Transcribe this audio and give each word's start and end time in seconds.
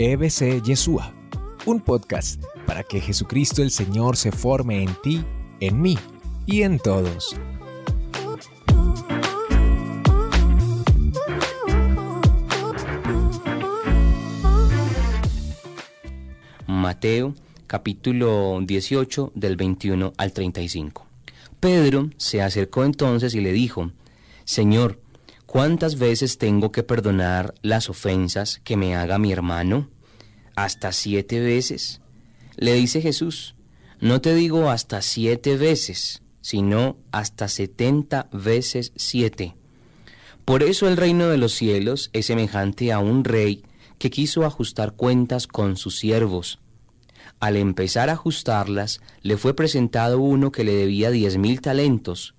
EBC 0.00 0.62
Yeshua, 0.62 1.12
un 1.66 1.80
podcast 1.80 2.40
para 2.66 2.84
que 2.84 3.00
Jesucristo 3.00 3.64
el 3.64 3.72
Señor 3.72 4.16
se 4.16 4.30
forme 4.30 4.84
en 4.84 4.94
ti, 5.02 5.24
en 5.58 5.82
mí 5.82 5.98
y 6.46 6.62
en 6.62 6.78
todos. 6.78 7.34
Mateo 16.68 17.34
capítulo 17.66 18.60
18 18.62 19.32
del 19.34 19.56
21 19.56 20.12
al 20.16 20.32
35. 20.32 21.06
Pedro 21.58 22.10
se 22.18 22.40
acercó 22.40 22.84
entonces 22.84 23.34
y 23.34 23.40
le 23.40 23.50
dijo, 23.50 23.90
Señor, 24.44 25.00
¿cuántas 25.48 25.98
veces 25.98 26.38
tengo 26.38 26.70
que 26.70 26.84
perdonar 26.84 27.54
las 27.62 27.90
ofensas 27.90 28.60
que 28.62 28.76
me 28.76 28.94
haga 28.94 29.18
mi 29.18 29.32
hermano? 29.32 29.90
¿Hasta 30.54 30.92
siete 30.92 31.40
veces? 31.40 32.00
Le 32.56 32.74
dice 32.74 33.00
Jesús, 33.00 33.56
no 33.98 34.20
te 34.20 34.36
digo 34.36 34.70
hasta 34.70 35.02
siete 35.02 35.56
veces, 35.56 36.22
sino 36.40 36.98
hasta 37.10 37.48
setenta 37.48 38.28
veces 38.30 38.92
siete. 38.94 39.56
Por 40.44 40.62
eso 40.62 40.86
el 40.86 40.96
reino 40.96 41.26
de 41.28 41.38
los 41.38 41.54
cielos 41.54 42.10
es 42.12 42.26
semejante 42.26 42.92
a 42.92 43.00
un 43.00 43.24
rey 43.24 43.64
que 43.98 44.10
quiso 44.10 44.44
ajustar 44.44 44.92
cuentas 44.92 45.46
con 45.46 45.76
sus 45.76 45.98
siervos 45.98 46.60
al 47.40 47.56
empezar 47.56 48.10
a 48.10 48.14
ajustarlas, 48.14 49.00
le 49.22 49.36
fue 49.36 49.54
presentado 49.54 50.18
uno 50.18 50.50
que 50.50 50.64
le 50.64 50.74
debía 50.74 51.10
diez 51.10 51.36
mil 51.36 51.60
talentos. 51.60 52.34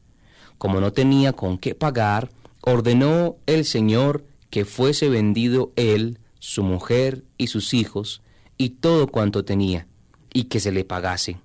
Como 0.58 0.82
no 0.82 0.92
tenía 0.92 1.32
con 1.32 1.58
qué 1.58 1.74
pagar, 1.74 2.30
ordenó 2.62 3.38
el 3.46 3.66
Señor 3.66 4.26
que 4.50 4.66
fuese 4.66 5.10
vendido 5.10 5.72
él, 5.76 6.20
su 6.40 6.64
mujer 6.64 7.24
y 7.38 7.48
sus 7.48 7.74
hijos, 7.74 8.22
y 8.58 8.70
todo 8.70 9.08
cuanto 9.08 9.46
tenía, 9.46 9.88
y 10.34 10.46
que 10.46 10.60
se 10.60 10.72
le 10.72 10.84
pagase. 10.84 11.40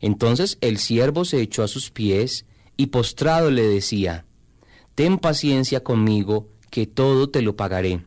Entonces 0.00 0.58
el 0.60 0.78
siervo 0.78 1.24
se 1.24 1.40
echó 1.40 1.62
a 1.62 1.68
sus 1.68 1.90
pies, 1.90 2.44
y 2.76 2.86
postrado 2.86 3.50
le 3.50 3.62
decía, 3.62 4.24
Ten 4.94 5.18
paciencia 5.18 5.82
conmigo, 5.82 6.48
que 6.70 6.86
todo 6.86 7.30
te 7.30 7.42
lo 7.42 7.56
pagaré. 7.56 8.02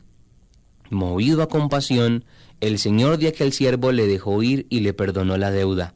Movido 0.90 1.42
a 1.42 1.50
compasión, 1.50 2.26
el 2.60 2.80
señor 2.80 3.18
de 3.18 3.30
aquel 3.30 3.54
siervo 3.54 3.92
le 3.92 4.08
dejó 4.08 4.44
ir 4.44 4.68
y 4.70 4.82
le 4.82 4.94
perdonó 4.94 5.38
la 5.38 5.52
deuda. 5.52 5.94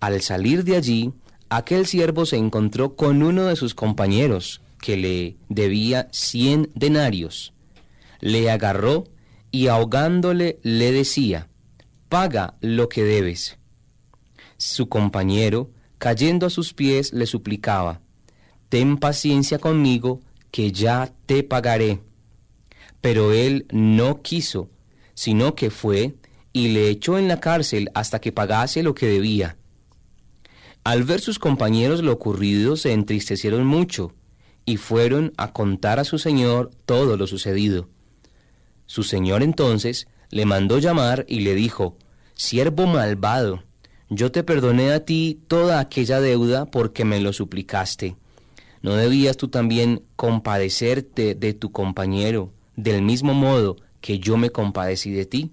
Al 0.00 0.20
salir 0.20 0.64
de 0.64 0.76
allí, 0.76 1.12
aquel 1.48 1.86
siervo 1.86 2.26
se 2.26 2.36
encontró 2.36 2.94
con 2.94 3.22
uno 3.22 3.46
de 3.46 3.56
sus 3.56 3.74
compañeros, 3.74 4.60
que 4.80 4.96
le 4.96 5.36
debía 5.48 6.08
cien 6.12 6.70
denarios. 6.74 7.52
Le 8.20 8.50
agarró 8.50 9.04
y 9.50 9.68
ahogándole 9.68 10.58
le 10.62 10.92
decía, 10.92 11.48
Paga 12.08 12.56
lo 12.60 12.88
que 12.88 13.02
debes. 13.02 13.58
Su 14.58 14.88
compañero, 14.88 15.70
cayendo 15.98 16.46
a 16.46 16.50
sus 16.50 16.72
pies, 16.72 17.12
le 17.12 17.26
suplicaba, 17.26 18.00
Ten 18.68 18.98
paciencia 18.98 19.58
conmigo, 19.58 20.20
que 20.50 20.72
ya 20.72 21.12
te 21.26 21.42
pagaré. 21.42 22.00
Pero 23.00 23.32
él 23.32 23.66
no 23.70 24.22
quiso, 24.22 24.70
sino 25.14 25.54
que 25.54 25.70
fue 25.70 26.16
y 26.52 26.68
le 26.68 26.88
echó 26.88 27.18
en 27.18 27.28
la 27.28 27.40
cárcel 27.40 27.90
hasta 27.94 28.20
que 28.20 28.32
pagase 28.32 28.82
lo 28.82 28.94
que 28.94 29.06
debía. 29.06 29.56
Al 30.84 31.04
ver 31.04 31.20
sus 31.20 31.38
compañeros 31.38 32.02
lo 32.02 32.12
ocurrido, 32.12 32.76
se 32.76 32.92
entristecieron 32.92 33.66
mucho 33.66 34.14
y 34.66 34.76
fueron 34.76 35.32
a 35.38 35.52
contar 35.52 35.98
a 35.98 36.04
su 36.04 36.18
señor 36.18 36.70
todo 36.84 37.16
lo 37.16 37.26
sucedido. 37.26 37.88
Su 38.84 39.02
señor 39.02 39.42
entonces 39.42 40.06
le 40.30 40.44
mandó 40.44 40.78
llamar 40.78 41.24
y 41.28 41.40
le 41.40 41.54
dijo, 41.54 41.96
Siervo 42.34 42.86
malvado, 42.86 43.62
yo 44.10 44.30
te 44.30 44.44
perdoné 44.44 44.92
a 44.92 45.04
ti 45.04 45.40
toda 45.48 45.80
aquella 45.80 46.20
deuda 46.20 46.66
porque 46.66 47.06
me 47.06 47.20
lo 47.20 47.32
suplicaste. 47.32 48.16
¿No 48.82 48.94
debías 48.94 49.38
tú 49.38 49.48
también 49.48 50.02
compadecerte 50.16 51.34
de 51.34 51.54
tu 51.54 51.72
compañero, 51.72 52.52
del 52.76 53.02
mismo 53.02 53.32
modo 53.32 53.76
que 54.06 54.20
yo 54.20 54.36
me 54.36 54.50
compadecí 54.50 55.10
de 55.10 55.26
ti. 55.26 55.50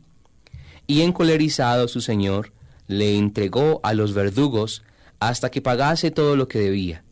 Y 0.85 1.01
encolerizado 1.01 1.87
su 1.87 2.01
señor, 2.01 2.51
le 2.87 3.17
entregó 3.17 3.79
a 3.81 3.95
los 3.95 4.13
verdugos 4.13 4.83
hasta 5.19 5.49
que 5.49 5.61
pagase 5.61 6.11
todo 6.11 6.35
lo 6.35 6.47
que 6.47 6.59
debía. 6.59 7.03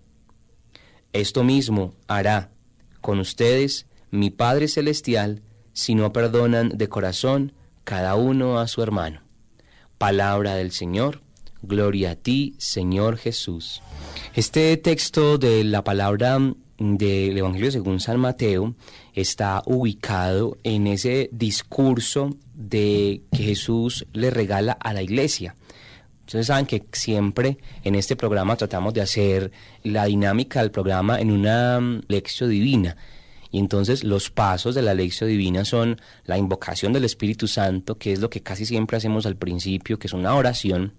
Esto 1.13 1.43
mismo 1.43 1.93
hará 2.07 2.51
con 3.01 3.19
ustedes 3.19 3.85
mi 4.11 4.29
Padre 4.29 4.67
Celestial 4.67 5.41
si 5.73 5.93
no 5.93 6.13
perdonan 6.13 6.69
de 6.77 6.87
corazón 6.87 7.53
cada 7.83 8.15
uno 8.15 8.59
a 8.59 8.67
su 8.67 8.81
hermano. 8.81 9.21
Palabra 9.97 10.55
del 10.55 10.71
Señor, 10.71 11.21
gloria 11.61 12.11
a 12.11 12.15
ti, 12.15 12.55
Señor 12.57 13.17
Jesús. 13.17 13.81
Este 14.35 14.77
texto 14.77 15.37
de 15.37 15.63
la 15.65 15.83
palabra 15.83 16.39
del 16.77 17.37
Evangelio 17.37 17.71
según 17.71 17.99
San 17.99 18.19
Mateo 18.19 18.73
está 19.13 19.61
ubicado 19.65 20.57
en 20.63 20.87
ese 20.87 21.29
discurso 21.33 22.37
de 22.53 23.21
que 23.31 23.43
Jesús 23.43 24.07
le 24.13 24.29
regala 24.29 24.73
a 24.73 24.93
la 24.93 25.01
iglesia. 25.01 25.55
Ustedes 26.31 26.47
saben 26.47 26.65
que 26.65 26.81
siempre 26.93 27.57
en 27.83 27.93
este 27.93 28.15
programa 28.15 28.55
tratamos 28.55 28.93
de 28.93 29.01
hacer 29.01 29.51
la 29.83 30.05
dinámica 30.05 30.61
del 30.61 30.71
programa 30.71 31.19
en 31.19 31.29
una 31.29 31.77
mm, 31.81 32.03
lección 32.07 32.49
divina. 32.49 32.95
Y 33.51 33.59
entonces 33.59 34.05
los 34.05 34.29
pasos 34.29 34.73
de 34.73 34.81
la 34.81 34.93
lección 34.93 35.29
divina 35.29 35.65
son 35.65 35.99
la 36.23 36.37
invocación 36.37 36.93
del 36.93 37.03
Espíritu 37.03 37.49
Santo, 37.49 37.97
que 37.97 38.13
es 38.13 38.21
lo 38.21 38.29
que 38.29 38.41
casi 38.41 38.65
siempre 38.65 38.95
hacemos 38.95 39.25
al 39.25 39.35
principio, 39.35 39.99
que 39.99 40.07
es 40.07 40.13
una 40.13 40.33
oración. 40.33 40.93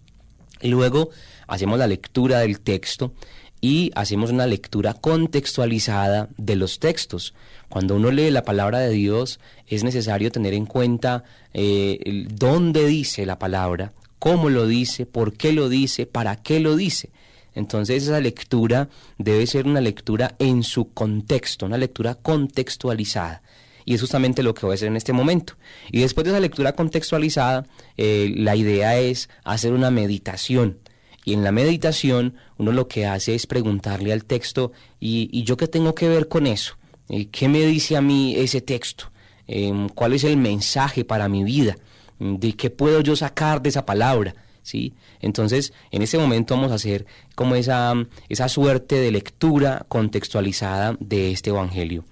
Y 0.61 0.69
luego 0.69 1.09
hacemos 1.47 1.79
la 1.79 1.87
lectura 1.87 2.41
del 2.41 2.61
texto 2.61 3.15
y 3.63 3.91
hacemos 3.95 4.31
una 4.31 4.47
lectura 4.47 4.93
contextualizada 4.93 6.29
de 6.37 6.57
los 6.57 6.79
textos. 6.79 7.33
Cuando 7.71 7.97
uno 7.97 8.11
lee 8.11 8.31
la 8.31 8.45
palabra 8.45 8.81
de 8.81 8.91
Dios 8.91 9.41
es 9.67 9.83
necesario 9.83 10.31
tener 10.31 10.53
en 10.53 10.67
cuenta 10.67 11.25
eh, 11.55 12.27
dónde 12.29 12.85
dice 12.87 13.25
la 13.25 13.39
palabra, 13.39 13.95
cómo 14.23 14.51
lo 14.51 14.69
dice, 14.69 15.05
por 15.05 15.33
qué 15.33 15.53
lo 15.53 15.69
dice, 15.69 16.07
para 16.07 16.37
qué 16.37 16.61
lo 16.61 16.77
dice. 16.77 17.11
Entonces 17.57 18.05
esa 18.05 18.21
lectura 18.21 18.89
debe 19.19 19.49
ser 19.49 19.67
una 19.67 19.81
lectura 19.81 20.37
en 20.39 20.63
su 20.63 20.93
contexto, 20.93 21.67
una 21.67 21.77
lectura 21.77 22.15
contextualizada. 22.15 23.43
Y 23.85 23.95
es 23.95 24.01
justamente 24.01 24.45
lo 24.45 24.55
que 24.55 24.65
voy 24.65 24.75
a 24.75 24.77
hacer 24.77 24.87
en 24.87 24.97
este 24.97 25.13
momento. 25.13 25.55
Y 25.91 26.03
después 26.03 26.25
de 26.25 26.31
esa 26.31 26.39
lectura 26.39 26.77
contextualizada, 26.77 27.67
eh, 27.97 28.33
la 28.37 28.55
idea 28.55 28.97
es 28.97 29.29
hacer 29.43 29.73
una 29.73 29.91
meditación 29.91 30.79
y 31.25 31.33
en 31.33 31.43
la 31.43 31.51
meditación 31.51 32.37
uno 32.59 32.71
lo 32.71 32.87
que 32.87 33.07
hace 33.07 33.35
es 33.35 33.49
preguntarle 33.49 34.13
al 34.13 34.25
texto, 34.25 34.71
¿y, 35.01 35.43
yo 35.43 35.57
qué 35.57 35.67
tengo 35.67 35.97
que 35.97 36.09
ver 36.09 36.29
con 36.29 36.47
eso? 36.47 36.77
Eh, 37.09 37.27
¿Qué 37.27 37.49
me 37.49 37.67
dice 37.67 37.97
a 37.97 38.01
mí 38.01 38.37
ese 38.37 38.61
texto? 38.61 39.11
Em, 39.49 39.89
¿Cuál 39.89 40.13
es 40.13 40.23
el 40.23 40.37
mensaje 40.37 41.05
para 41.05 41.29
mi 41.29 41.43
vida? 41.43 41.77
¿De 42.23 42.53
qué 42.53 42.71
puedo 42.71 43.01
yo 43.01 43.17
sacar 43.17 43.61
de 43.61 43.71
esa 43.71 43.85
palabra? 43.85 44.37
¿Sí? 44.63 44.95
Entonces, 45.21 45.73
en 45.91 46.03
este 46.03 46.19
momento 46.19 46.55
vamos 46.55 46.71
a 46.71 46.77
hacer 46.77 47.05
como 47.35 47.57
esa, 47.57 47.95
esa 48.29 48.49
suerte 48.49 48.95
de 48.95 49.11
lectura 49.11 49.85
contextualizada 49.89 50.97
de 51.01 51.33
este 51.33 51.51
Evangelio. 51.51 52.05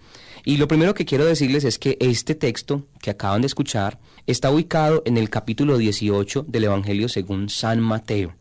Y 0.45 0.57
lo 0.57 0.67
primero 0.67 0.95
que 0.95 1.05
quiero 1.05 1.27
decirles 1.27 1.63
es 1.63 1.79
que 1.79 1.97
este 2.01 2.35
texto 2.35 2.89
que 3.01 3.11
acaban 3.11 3.43
de 3.43 3.47
escuchar 3.47 4.01
está 4.27 4.51
ubicado 4.51 5.03
en 5.07 5.17
el 5.17 5.31
capítulo 5.31 5.79
18 5.79 6.45
del 6.49 6.65
Evangelio 6.65 7.09
según 7.09 7.49
San 7.49 7.81
Mateo. 7.81 8.35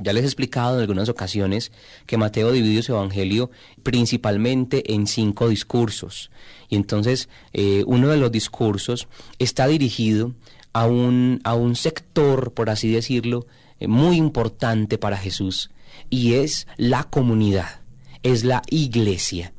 Ya 0.00 0.12
les 0.12 0.22
he 0.22 0.26
explicado 0.26 0.76
en 0.76 0.82
algunas 0.82 1.08
ocasiones 1.08 1.72
que 2.06 2.16
Mateo 2.16 2.52
dividió 2.52 2.82
su 2.82 2.92
evangelio 2.92 3.50
principalmente 3.82 4.94
en 4.94 5.08
cinco 5.08 5.48
discursos. 5.48 6.30
Y 6.68 6.76
entonces 6.76 7.28
eh, 7.52 7.82
uno 7.86 8.08
de 8.08 8.16
los 8.16 8.30
discursos 8.30 9.08
está 9.40 9.66
dirigido 9.66 10.34
a 10.80 10.86
un, 10.86 11.40
a 11.44 11.54
un 11.54 11.76
sector, 11.76 12.52
por 12.52 12.70
así 12.70 12.90
decirlo, 12.90 13.46
eh, 13.80 13.88
muy 13.88 14.16
importante 14.16 14.98
para 14.98 15.16
Jesús, 15.16 15.70
y 16.10 16.34
es 16.34 16.66
la 16.76 17.04
comunidad, 17.04 17.80
es 18.22 18.44
la 18.44 18.62
iglesia. 18.70 19.52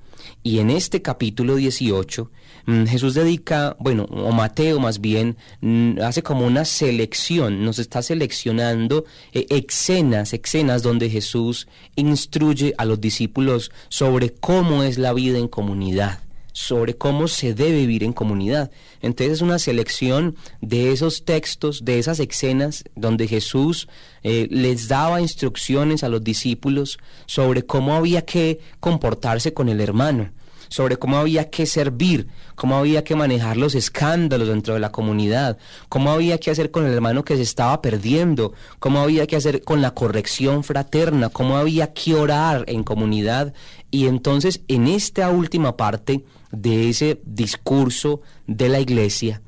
Y 0.43 0.59
en 0.59 0.69
este 0.69 1.01
capítulo 1.01 1.55
18 1.55 2.29
Mm, 2.69 2.85
Jesús 2.85 3.15
dedica, 3.15 3.75
bueno, 3.79 4.03
o 4.03 4.31
Mateo 4.31 4.79
más 4.79 5.01
bien, 5.01 5.37
mm, 5.61 6.01
hace 6.01 6.21
como 6.21 6.45
una 6.45 6.65
selección, 6.65 7.65
nos 7.65 7.79
está 7.79 8.03
seleccionando 8.03 9.05
eh, 9.33 9.47
escenas, 9.49 10.33
escenas 10.33 10.83
donde 10.83 11.09
Jesús 11.09 11.67
instruye 11.95 12.75
a 12.77 12.85
los 12.85 13.01
discípulos 13.01 13.71
sobre 13.89 14.33
cómo 14.33 14.83
es 14.83 14.99
la 14.99 15.13
vida 15.13 15.39
en 15.39 15.47
comunidad 15.47 16.19
sobre 16.51 16.95
cómo 16.95 17.27
se 17.27 17.53
debe 17.53 17.77
vivir 17.77 18.03
en 18.03 18.13
comunidad. 18.13 18.71
Entonces 19.01 19.37
es 19.37 19.41
una 19.41 19.59
selección 19.59 20.35
de 20.61 20.91
esos 20.91 21.25
textos, 21.25 21.85
de 21.85 21.99
esas 21.99 22.19
escenas 22.19 22.83
donde 22.95 23.27
Jesús 23.27 23.87
eh, 24.23 24.47
les 24.51 24.87
daba 24.87 25.21
instrucciones 25.21 26.03
a 26.03 26.09
los 26.09 26.23
discípulos 26.23 26.99
sobre 27.25 27.65
cómo 27.65 27.95
había 27.95 28.25
que 28.25 28.59
comportarse 28.79 29.53
con 29.53 29.69
el 29.69 29.81
hermano, 29.81 30.31
sobre 30.69 30.97
cómo 30.97 31.17
había 31.17 31.49
que 31.49 31.65
servir, 31.65 32.27
cómo 32.55 32.77
había 32.77 33.03
que 33.03 33.15
manejar 33.15 33.57
los 33.57 33.75
escándalos 33.75 34.47
dentro 34.47 34.75
de 34.75 34.79
la 34.79 34.91
comunidad, 34.91 35.57
cómo 35.89 36.11
había 36.11 36.37
que 36.37 36.51
hacer 36.51 36.71
con 36.71 36.85
el 36.85 36.93
hermano 36.93 37.25
que 37.25 37.35
se 37.35 37.41
estaba 37.41 37.81
perdiendo, 37.81 38.53
cómo 38.79 38.99
había 38.99 39.27
que 39.27 39.35
hacer 39.35 39.63
con 39.63 39.81
la 39.81 39.91
corrección 39.91 40.63
fraterna, 40.63 41.29
cómo 41.29 41.57
había 41.57 41.93
que 41.93 42.13
orar 42.13 42.63
en 42.67 42.83
comunidad. 42.83 43.53
Y 43.91 44.07
entonces 44.07 44.61
en 44.67 44.87
esta 44.87 45.29
última 45.31 45.75
parte 45.75 46.23
de 46.51 46.89
ese 46.89 47.21
discurso 47.25 48.21
de 48.47 48.69
la 48.69 48.79
iglesia 48.79 49.41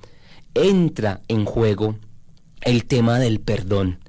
entra 0.53 1.21
en 1.27 1.45
juego 1.45 1.97
el 2.61 2.85
tema 2.85 3.19
del 3.19 3.39
perdón. 3.39 3.99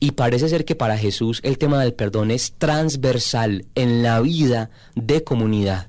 Y 0.00 0.12
parece 0.12 0.48
ser 0.48 0.64
que 0.64 0.74
para 0.74 0.96
Jesús 0.96 1.40
el 1.42 1.58
tema 1.58 1.82
del 1.82 1.94
perdón 1.94 2.30
es 2.30 2.54
transversal 2.56 3.66
en 3.74 4.02
la 4.02 4.20
vida 4.20 4.70
de 4.94 5.24
comunidad. 5.24 5.88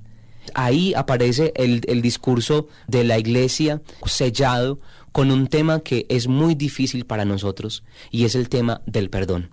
Ahí 0.56 0.94
aparece 0.94 1.54
el, 1.56 2.02
discurso 2.02 2.68
de 2.88 3.04
la 3.04 3.18
iglesia 3.18 3.82
sellado 4.06 4.80
con 5.12 5.32
un 5.32 5.48
tema 5.48 5.80
que 5.80 6.06
es 6.10 6.28
muy 6.28 6.54
difícil 6.54 7.06
para 7.06 7.24
nosotros 7.24 7.84
y 8.12 8.26
es 8.26 8.36
el 8.36 8.50
tema 8.50 8.82
del 8.86 9.10
perdón. 9.10 9.52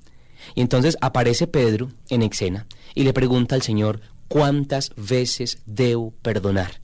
Y 0.55 0.62
entonces 0.62 0.96
aparece 1.00 1.46
Pedro 1.46 1.91
en 2.08 2.23
escena 2.23 2.67
y 2.94 3.05
le 3.05 3.12
pregunta 3.12 3.55
al 3.55 3.62
Señor, 3.62 4.00
¿cuántas 4.29 4.93
veces 4.96 5.58
debo 5.64 6.12
perdonar? 6.23 6.81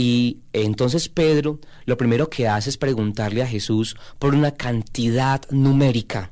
Y 0.00 0.38
entonces 0.52 1.08
Pedro 1.08 1.58
lo 1.84 1.96
primero 1.96 2.30
que 2.30 2.46
hace 2.46 2.70
es 2.70 2.76
preguntarle 2.76 3.42
a 3.42 3.48
Jesús 3.48 3.96
por 4.20 4.32
una 4.32 4.52
cantidad 4.52 5.42
numérica 5.50 6.30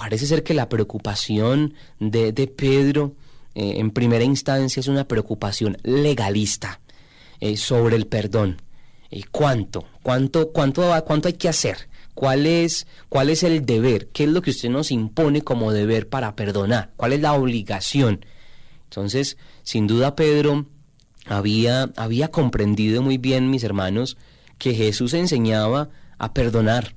parece 0.00 0.26
ser 0.26 0.42
que 0.42 0.54
la 0.54 0.68
preocupación 0.68 1.74
de, 1.98 2.32
Pedro 2.48 3.14
eh, 3.54 3.74
en 3.76 3.90
primera 3.90 4.24
instancia 4.24 4.80
es 4.80 4.88
una 4.88 5.06
preocupación 5.06 5.76
legalista 5.84 6.80
eh, 7.38 7.58
sobre 7.58 7.96
el 7.96 8.06
perdón. 8.06 8.62
¿Y 9.10 9.24
¿Cuánto? 9.24 9.84
¿Cuánto, 10.02 10.52
cuánto, 10.52 10.90
¿Cuánto 11.04 11.28
hay 11.28 11.34
que 11.34 11.50
hacer? 11.50 11.90
¿Cuál 12.14 12.46
es, 12.46 12.86
¿Cuál 13.08 13.28
es 13.28 13.42
el 13.42 13.66
deber? 13.66 14.08
¿Qué 14.08 14.24
es 14.24 14.30
lo 14.30 14.40
que 14.40 14.50
usted 14.50 14.70
nos 14.70 14.90
impone 14.90 15.42
como 15.42 15.70
deber 15.70 16.08
para 16.08 16.34
perdonar? 16.34 16.90
¿Cuál 16.96 17.12
es 17.12 17.20
la 17.20 17.34
obligación? 17.34 18.24
Entonces, 18.84 19.36
sin 19.62 19.86
duda 19.86 20.16
Pedro 20.16 20.66
había, 21.26 21.90
había 21.96 22.28
comprendido 22.28 23.02
muy 23.02 23.18
bien, 23.18 23.50
mis 23.50 23.64
hermanos, 23.64 24.16
que 24.58 24.74
Jesús 24.74 25.14
enseñaba 25.14 25.90
a 26.18 26.32
perdonar, 26.34 26.94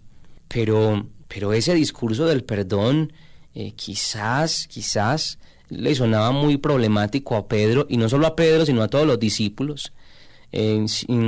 pero 0.48 1.08
pero 1.34 1.54
ese 1.54 1.74
discurso 1.74 2.28
del 2.28 2.44
perdón 2.44 3.12
eh, 3.56 3.74
quizás, 3.76 4.68
quizás 4.68 5.40
le 5.70 5.96
sonaba 5.96 6.32
muy 6.32 6.58
problemático 6.58 7.36
a 7.36 7.48
Pedro, 7.48 7.88
y 7.90 7.98
no 7.98 8.08
solo 8.08 8.28
a 8.28 8.36
Pedro, 8.36 8.66
sino 8.66 8.84
a 8.84 8.88
todos 8.88 9.08
los 9.08 9.20
discípulos, 9.20 9.94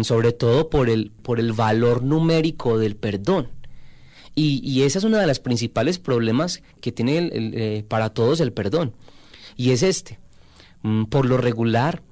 sobre 0.04 0.34
todo 0.34 0.70
por 0.70 0.90
el, 0.92 1.12
por 1.24 1.40
el 1.40 1.54
valor 1.54 2.04
numérico 2.04 2.78
del 2.78 2.96
perdón. 2.96 3.50
Y, 4.36 4.62
y 4.64 4.84
ese 4.84 5.00
es 5.00 5.04
uno 5.04 5.18
de 5.18 5.26
los 5.26 5.40
principales 5.40 5.98
problemas 5.98 6.62
que 6.82 6.92
tiene 6.92 7.32
eh, 7.32 7.84
para 7.88 8.12
todos 8.12 8.40
el 8.42 8.54
perdón. 8.54 8.94
Y 9.56 9.72
es 9.72 9.82
este. 9.82 10.20
Mm, 10.84 11.06
por 11.06 11.26
lo 11.26 11.38
regular, 11.38 12.04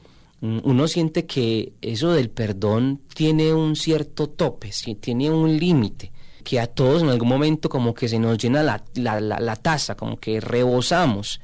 uno 0.44 0.90
siente 0.90 1.25
que 1.25 1.72
eso 1.81 2.12
del 2.12 2.30
perdón 2.30 3.00
tiene 3.16 3.54
un 3.54 3.78
cierto 3.78 4.28
tope, 4.28 4.72
tiene 5.00 5.31
un 5.31 5.57
límite 5.57 6.12
que 6.44 6.60
a 6.60 6.68
todos 6.68 7.01
en 7.01 7.07
algún 7.07 7.30
momento 7.30 7.69
como 7.69 7.94
que 7.94 8.10
se 8.10 8.19
nos 8.19 8.38
llena 8.38 8.62
la, 8.62 8.84
la, 8.95 9.22
la, 9.22 9.56
taza, 9.56 9.95
como 9.95 10.19
que 10.19 10.42
rebosamos. 10.42 11.40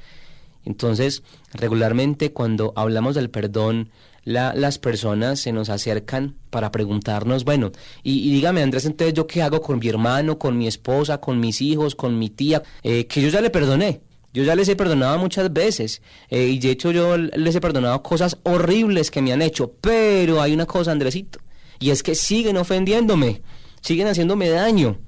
Entonces, 0.65 1.23
regularmente 1.53 2.33
cuando 2.33 2.73
hablamos 2.75 3.15
del 3.15 3.29
perdón, 3.29 3.89
las 4.25 4.79
personas 4.79 5.39
se 5.39 5.53
nos 5.53 5.69
acercan 5.69 6.35
para 6.49 6.69
preguntarnos, 6.69 7.45
bueno, 7.45 7.71
y, 8.03 8.29
dígame 8.31 8.61
Andrés, 8.61 8.85
entonces 8.85 9.13
yo 9.13 9.27
qué 9.27 9.41
hago 9.41 9.61
con 9.61 9.79
mi 9.79 9.87
hermano, 9.87 10.37
con 10.37 10.57
mi 10.57 10.67
esposa, 10.67 11.21
con 11.21 11.39
mis 11.39 11.61
hijos, 11.61 11.95
con 11.95 12.19
mi 12.19 12.29
tía, 12.29 12.61
eh, 12.83 13.07
que 13.07 13.21
yo 13.21 13.29
ya 13.29 13.39
le 13.39 13.49
perdoné. 13.49 14.01
Yo 14.33 14.43
ya 14.43 14.55
les 14.55 14.69
he 14.69 14.75
perdonado 14.75 15.17
muchas 15.17 15.51
veces 15.51 16.01
eh, 16.29 16.45
y 16.45 16.59
de 16.59 16.71
hecho 16.71 16.91
yo 16.91 17.17
les 17.17 17.55
he 17.55 17.61
perdonado 17.61 18.03
cosas 18.03 18.37
horribles 18.43 19.09
que 19.09 19.21
me 19.21 19.33
han 19.33 19.41
hecho, 19.41 19.73
pero 19.81 20.41
hay 20.41 20.53
una 20.53 20.65
cosa, 20.65 20.91
Andresito, 20.91 21.39
y 21.79 21.89
es 21.89 22.03
que 22.03 22.15
siguen 22.15 22.57
ofendiéndome 22.57 23.41
siguen 23.81 24.07
haciéndome 24.07 24.49
daño. 24.49 24.99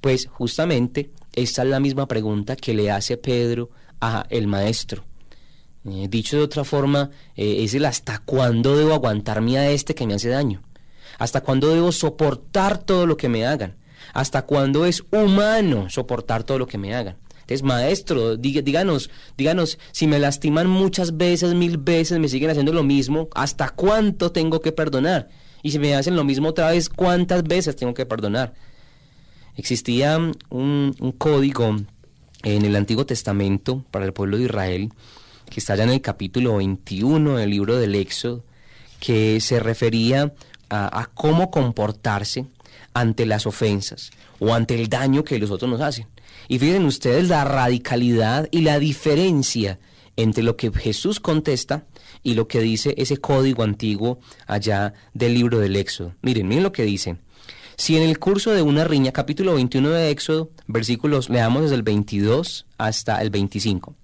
Pues 0.00 0.28
justamente 0.30 1.10
esta 1.34 1.62
es 1.62 1.68
la 1.68 1.80
misma 1.80 2.06
pregunta 2.06 2.56
que 2.56 2.74
le 2.74 2.90
hace 2.90 3.16
Pedro 3.16 3.70
a 4.00 4.26
el 4.30 4.46
maestro. 4.46 5.04
Eh, 5.84 6.08
dicho 6.08 6.36
de 6.36 6.42
otra 6.42 6.64
forma, 6.64 7.10
eh, 7.36 7.64
es 7.64 7.74
el 7.74 7.84
hasta 7.84 8.18
cuándo 8.18 8.76
debo 8.76 8.94
aguantarme 8.94 9.58
a 9.58 9.70
este 9.70 9.94
que 9.94 10.06
me 10.06 10.14
hace 10.14 10.28
daño. 10.28 10.62
¿Hasta 11.18 11.42
cuándo 11.42 11.68
debo 11.74 11.92
soportar 11.92 12.78
todo 12.78 13.06
lo 13.06 13.16
que 13.16 13.28
me 13.28 13.46
hagan? 13.46 13.76
¿Hasta 14.14 14.42
cuándo 14.42 14.86
es 14.86 15.04
humano 15.10 15.90
soportar 15.90 16.44
todo 16.44 16.58
lo 16.58 16.66
que 16.66 16.78
me 16.78 16.94
hagan? 16.94 17.16
Entonces, 17.50 17.66
maestro, 17.66 18.36
díganos, 18.36 19.10
díganos, 19.36 19.76
si 19.90 20.06
me 20.06 20.20
lastiman 20.20 20.68
muchas 20.68 21.16
veces, 21.16 21.52
mil 21.54 21.78
veces, 21.78 22.20
me 22.20 22.28
siguen 22.28 22.50
haciendo 22.50 22.72
lo 22.72 22.84
mismo, 22.84 23.28
¿hasta 23.34 23.70
cuánto 23.70 24.30
tengo 24.30 24.60
que 24.60 24.70
perdonar? 24.70 25.28
Y 25.60 25.72
si 25.72 25.80
me 25.80 25.96
hacen 25.96 26.14
lo 26.14 26.22
mismo 26.22 26.50
otra 26.50 26.70
vez, 26.70 26.88
¿cuántas 26.88 27.42
veces 27.42 27.74
tengo 27.74 27.92
que 27.92 28.06
perdonar? 28.06 28.54
Existía 29.56 30.16
un, 30.48 31.14
código 31.18 31.74
en 32.44 32.64
el 32.64 32.76
Antiguo 32.76 33.04
Testamento 33.04 33.84
para 33.90 34.04
el 34.04 34.12
pueblo 34.12 34.36
de 34.36 34.44
Israel, 34.44 34.92
que 35.50 35.58
está 35.58 35.74
ya 35.74 35.82
en 35.82 35.90
el 35.90 36.00
capítulo 36.00 36.58
21 36.58 37.36
del 37.36 37.50
libro 37.50 37.78
del 37.78 37.96
Éxodo, 37.96 38.44
que 39.00 39.40
se 39.40 39.58
refería 39.58 40.32
a, 40.68 41.00
a, 41.00 41.06
cómo 41.06 41.50
comportarse 41.50 42.46
ante 42.94 43.26
las 43.26 43.44
ofensas 43.44 44.12
o 44.38 44.54
ante 44.54 44.76
el 44.76 44.88
daño 44.88 45.24
que 45.24 45.40
los 45.40 45.50
otros 45.50 45.68
nos 45.68 45.80
hacen. 45.80 46.06
Y 46.50 46.58
fíjense 46.58 46.84
ustedes 46.84 47.28
la 47.28 47.44
radicalidad 47.44 48.48
y 48.50 48.62
la 48.62 48.80
diferencia 48.80 49.78
entre 50.16 50.42
lo 50.42 50.56
que 50.56 50.72
Jesús 50.72 51.20
contesta 51.20 51.86
y 52.24 52.34
lo 52.34 52.48
que 52.48 52.58
dice 52.58 52.92
ese 52.98 53.18
código 53.18 53.62
antiguo 53.62 54.18
allá 54.48 54.92
del 55.14 55.34
libro 55.34 55.60
del 55.60 55.76
Éxodo. 55.76 56.16
Miren, 56.22 56.48
miren 56.48 56.64
lo 56.64 56.72
que 56.72 56.82
dice. 56.82 57.18
Si 57.76 57.96
en 57.96 58.02
el 58.02 58.18
curso 58.18 58.50
de 58.50 58.62
una 58.62 58.82
riña, 58.82 59.12
capítulo 59.12 59.54
21 59.54 59.90
de 59.90 60.10
Éxodo, 60.10 60.50
versículos, 60.66 61.30
leamos 61.30 61.62
desde 61.62 61.76
el 61.76 61.84
22 61.84 62.66
hasta 62.78 63.22
el 63.22 63.30
25. 63.30 63.94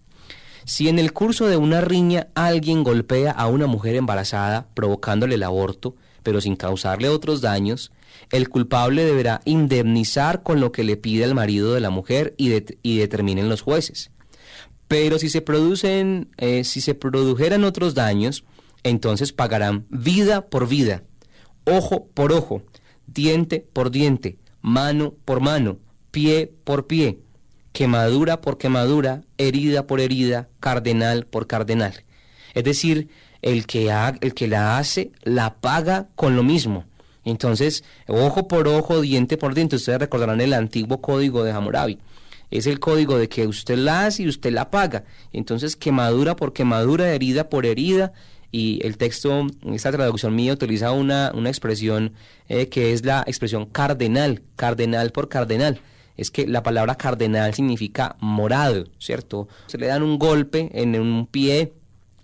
Si 0.64 0.88
en 0.88 1.00
el 1.00 1.12
curso 1.12 1.49
de 1.49 1.56
una 1.56 1.81
riña 1.81 2.28
alguien 2.37 2.84
golpea 2.84 3.32
a 3.32 3.49
una 3.49 3.66
mujer 3.66 3.96
embarazada 3.96 4.69
provocándole 4.72 5.34
el 5.34 5.42
aborto, 5.42 5.96
pero 6.22 6.40
sin 6.40 6.54
causarle 6.54 7.09
otros 7.09 7.40
daños, 7.40 7.90
el 8.30 8.49
culpable 8.49 9.04
deberá 9.04 9.40
indemnizar 9.45 10.42
con 10.42 10.61
lo 10.61 10.73
que 10.73 10.85
le 10.85 10.97
pide 10.97 11.25
el 11.25 11.35
marido 11.35 11.75
de 11.75 11.80
la 11.80 11.90
mujer 11.90 12.35
y, 12.37 12.49
determinen 12.49 13.49
los 13.49 13.62
jueces. 13.62 14.11
Pero 14.88 15.18
si 15.18 15.28
se 15.28 15.42
producen, 15.42 16.30
eh, 16.37 16.64
si 16.64 16.80
se 16.80 16.95
produjeran 16.95 17.64
otros 17.64 17.95
daños, 17.95 18.45
entonces 18.83 19.33
pagarán 19.33 19.87
vida 19.88 20.47
por 20.47 20.68
vida, 20.68 21.02
ojo 21.64 22.06
por 22.14 22.33
ojo, 22.33 22.62
diente 23.06 23.66
por 23.73 23.90
diente, 23.90 24.38
mano 24.61 25.14
por 25.25 25.40
mano, 25.40 25.78
pie 26.11 26.52
por 26.64 26.87
pie, 26.87 27.18
quemadura 27.73 28.40
por 28.40 28.59
quemadura, 28.59 29.23
herida 29.38 29.87
por 29.87 30.00
herida, 30.00 30.49
cardenal 30.61 31.26
por 31.26 31.47
cardenal. 31.47 32.04
Es 32.54 32.64
decir, 32.64 33.09
el 33.42 33.66
que, 33.66 33.92
el 34.21 34.35
que 34.35 34.49
la 34.49 34.78
hace 34.78 35.12
la 35.23 35.56
paga 35.56 36.09
con 36.14 36.37
lo 36.37 36.42
mismo. 36.42 36.85
Entonces, 37.26 37.85
ojo 38.06 38.49
por 38.49 38.68
ojo, 38.68 39.02
diente 39.02 39.37
por 39.37 39.54
diente. 39.54 39.76
Ustedes 39.76 39.99
recordarán 39.99 40.40
el 40.40 40.54
antiguo 40.54 41.02
código 41.02 41.45
de 41.45 41.50
Hammurabi 41.52 41.99
es 42.50 42.66
el 42.66 42.78
código 42.78 43.18
de 43.18 43.28
que 43.28 43.47
usted 43.47 43.76
la 43.76 44.06
hace 44.06 44.23
y 44.23 44.28
usted 44.28 44.52
la 44.52 44.71
paga. 44.71 45.04
Entonces, 45.33 45.76
quemadura 45.76 46.37
por 46.37 46.52
quemadura, 46.52 47.12
herida 47.12 47.49
por 47.49 47.66
herida. 47.66 48.12
Y 48.52 48.80
el 48.85 48.97
texto, 48.97 49.47
esta 49.73 49.92
traducción 49.92 50.35
mía 50.35 50.52
utiliza 50.52 50.92
una, 50.92 51.33
una 51.35 51.49
expresión 51.49 52.12
eh, 52.49 52.68
que 52.68 52.92
es 52.92 53.04
la 53.04 53.25
expresión 53.26 53.66
cardenal, 53.66 54.42
cardenal 54.54 55.11
por 55.11 55.28
cardenal. 55.28 55.80
Es 56.16 56.30
que 56.30 56.47
la 56.47 56.62
palabra 56.62 56.95
cardenal 56.95 57.52
significa 57.52 58.16
morado, 58.21 58.85
¿cierto? 58.99 59.49
Se 59.66 59.76
le 59.76 59.87
dan 59.87 60.02
un 60.02 60.18
golpe 60.18 60.71
en 60.73 60.99
un 60.99 61.26
pie 61.26 61.75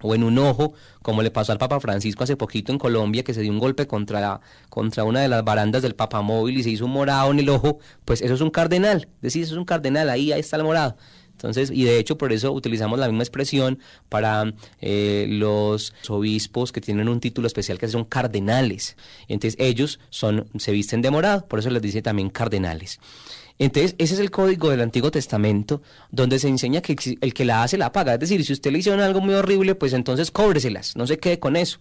o 0.03 0.15
en 0.15 0.25
un 0.25 0.39
ojo, 0.39 0.75
como 1.01 1.23
le 1.23 1.31
pasó 1.31 1.53
al 1.53 1.59
Papa 1.59 1.81
Francisco 1.81 2.25
hace 2.25 2.37
poquito 2.37 2.73
en 2.73 2.79
Colombia, 2.79 3.23
que 3.23 3.35
se 3.35 3.41
dio 3.41 3.53
un 3.53 3.59
golpe 3.59 3.87
contra, 3.87 4.41
contra 4.69 5.05
una 5.05 5.21
de 5.21 5.29
las 5.29 5.45
barandas 5.45 5.83
del 5.83 5.95
papamóvil 5.95 6.59
y 6.59 6.63
se 6.63 6.71
hizo 6.71 6.85
un 6.85 6.93
morado 6.93 7.31
en 7.31 7.39
el 7.39 7.49
ojo, 7.49 7.79
pues 8.05 8.23
eso 8.23 8.35
es 8.35 8.41
un 8.41 8.51
cardenal, 8.51 9.09
decir, 9.21 9.43
eso 9.43 9.55
es 9.55 9.59
un 9.59 9.65
cardenal, 9.65 10.11
ahí, 10.11 10.33
ahí 10.33 10.41
está 10.41 10.57
el 10.57 10.65
morado. 10.65 10.97
Entonces, 11.33 11.73
y 11.73 11.83
de 11.83 11.99
hecho 11.99 12.17
por 12.17 12.33
eso 12.33 12.53
utilizamos 12.53 13.01
la 13.01 13.09
misma 13.09 13.25
expresión 13.25 13.81
para 14.09 14.53
eh, 14.81 15.27
los 15.29 15.93
obispos 16.09 16.71
que 16.71 16.81
tienen 16.81 17.09
un 17.09 17.19
título 17.19 17.49
especial 17.49 17.79
que 17.79 17.89
son 17.89 18.05
cardenales. 18.05 18.97
Entonces 19.27 19.59
ellos 19.59 19.99
son, 20.11 20.49
se 20.57 20.71
visten 20.71 21.03
de 21.03 21.11
morado, 21.11 21.47
por 21.47 21.59
eso 21.59 21.69
les 21.71 21.83
dice 21.83 22.01
también 22.01 22.31
cardenales. 22.31 23.01
Entonces, 23.59 23.95
ese 23.99 24.15
es 24.15 24.21
el 24.21 24.31
código 24.31 24.71
del 24.71 24.81
Antiguo 24.81 25.11
Testamento, 25.11 25.83
donde 26.11 26.39
se 26.39 26.49
enseña 26.49 26.81
que 26.81 26.97
el 27.21 27.35
que 27.35 27.45
la 27.45 27.63
hace 27.63 27.79
la 27.79 27.93
paga. 27.93 28.15
Es 28.15 28.21
decir, 28.21 28.45
si 28.45 28.53
usted 28.53 28.73
le 28.73 28.79
hicieron 28.79 29.01
algo 29.01 29.21
muy 29.21 29.35
horrible, 29.35 29.75
pues 29.75 29.93
entonces 29.93 30.31
cóbreselas, 30.31 30.97
no 30.97 31.07
se 31.07 31.19
quede 31.19 31.39
con 31.39 31.57
eso. 31.57 31.79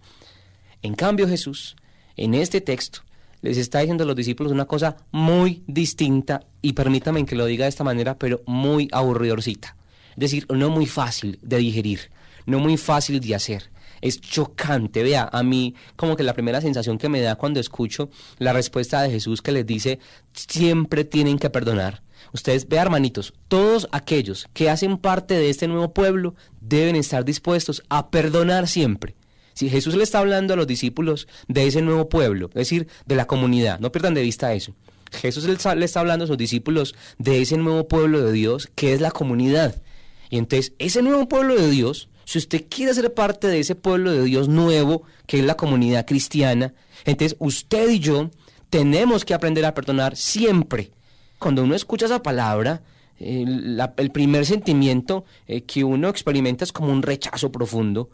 En 0.81 0.95
cambio 0.95 1.27
Jesús, 1.27 1.75
en 2.17 2.33
este 2.33 2.61
texto, 2.61 3.01
les 3.41 3.57
está 3.57 3.79
diciendo 3.79 4.03
a 4.03 4.07
los 4.07 4.15
discípulos 4.15 4.51
una 4.51 4.65
cosa 4.65 4.97
muy 5.11 5.63
distinta 5.65 6.41
y 6.61 6.73
permítame 6.73 7.25
que 7.25 7.35
lo 7.35 7.45
diga 7.45 7.65
de 7.65 7.69
esta 7.69 7.83
manera, 7.83 8.17
pero 8.17 8.41
muy 8.45 8.87
aburridorcita. 8.91 9.75
Es 10.11 10.17
decir, 10.17 10.45
no 10.49 10.69
muy 10.69 10.85
fácil 10.85 11.39
de 11.41 11.57
digerir, 11.57 12.11
no 12.45 12.59
muy 12.59 12.77
fácil 12.77 13.19
de 13.19 13.33
hacer. 13.33 13.70
Es 14.01 14.19
chocante, 14.19 15.03
vea, 15.03 15.29
a 15.31 15.43
mí 15.43 15.75
como 15.95 16.15
que 16.15 16.23
la 16.23 16.33
primera 16.33 16.61
sensación 16.61 16.97
que 16.97 17.09
me 17.09 17.21
da 17.21 17.35
cuando 17.35 17.59
escucho 17.59 18.09
la 18.39 18.53
respuesta 18.53 19.01
de 19.01 19.11
Jesús 19.11 19.41
que 19.41 19.51
les 19.51 19.65
dice, 19.65 19.99
siempre 20.33 21.03
tienen 21.03 21.37
que 21.37 21.49
perdonar. 21.49 22.01
Ustedes, 22.33 22.67
vean 22.67 22.87
hermanitos, 22.87 23.33
todos 23.47 23.87
aquellos 23.91 24.47
que 24.53 24.69
hacen 24.69 24.97
parte 24.97 25.33
de 25.33 25.49
este 25.49 25.67
nuevo 25.67 25.93
pueblo 25.93 26.35
deben 26.59 26.95
estar 26.95 27.25
dispuestos 27.25 27.83
a 27.89 28.09
perdonar 28.09 28.67
siempre. 28.67 29.15
Si 29.53 29.69
Jesús 29.69 29.95
le 29.95 30.03
está 30.03 30.19
hablando 30.19 30.53
a 30.53 30.57
los 30.57 30.67
discípulos 30.67 31.27
de 31.47 31.67
ese 31.67 31.81
nuevo 31.81 32.09
pueblo, 32.09 32.47
es 32.49 32.55
decir, 32.55 32.87
de 33.05 33.15
la 33.15 33.27
comunidad, 33.27 33.79
no 33.79 33.91
pierdan 33.91 34.13
de 34.13 34.21
vista 34.21 34.53
eso. 34.53 34.73
Jesús 35.11 35.45
le 35.45 35.85
está 35.85 35.99
hablando 35.99 36.25
a 36.25 36.27
sus 36.27 36.37
discípulos 36.37 36.95
de 37.17 37.41
ese 37.41 37.57
nuevo 37.57 37.87
pueblo 37.87 38.21
de 38.21 38.31
Dios 38.31 38.69
que 38.75 38.93
es 38.93 39.01
la 39.01 39.11
comunidad. 39.11 39.81
Y 40.29 40.37
entonces, 40.37 40.73
ese 40.79 41.01
nuevo 41.01 41.27
pueblo 41.27 41.55
de 41.55 41.69
Dios, 41.69 42.07
si 42.25 42.37
usted 42.37 42.65
quiere 42.69 42.93
ser 42.93 43.13
parte 43.13 43.47
de 43.47 43.59
ese 43.59 43.75
pueblo 43.75 44.11
de 44.11 44.23
Dios 44.23 44.47
nuevo, 44.47 45.03
que 45.27 45.39
es 45.39 45.45
la 45.45 45.55
comunidad 45.55 46.05
cristiana, 46.05 46.73
entonces 47.05 47.37
usted 47.39 47.89
y 47.89 47.99
yo 47.99 48.29
tenemos 48.69 49.25
que 49.25 49.33
aprender 49.33 49.65
a 49.65 49.73
perdonar 49.73 50.15
siempre. 50.15 50.91
Cuando 51.39 51.63
uno 51.63 51.75
escucha 51.75 52.05
esa 52.05 52.23
palabra, 52.23 52.83
el, 53.19 54.11
primer 54.11 54.45
sentimiento 54.45 55.25
eh, 55.47 55.61
que 55.61 55.83
uno 55.83 56.09
experimenta 56.09 56.63
es 56.63 56.71
como 56.71 56.91
un 56.91 57.03
rechazo 57.03 57.51
profundo. 57.51 58.09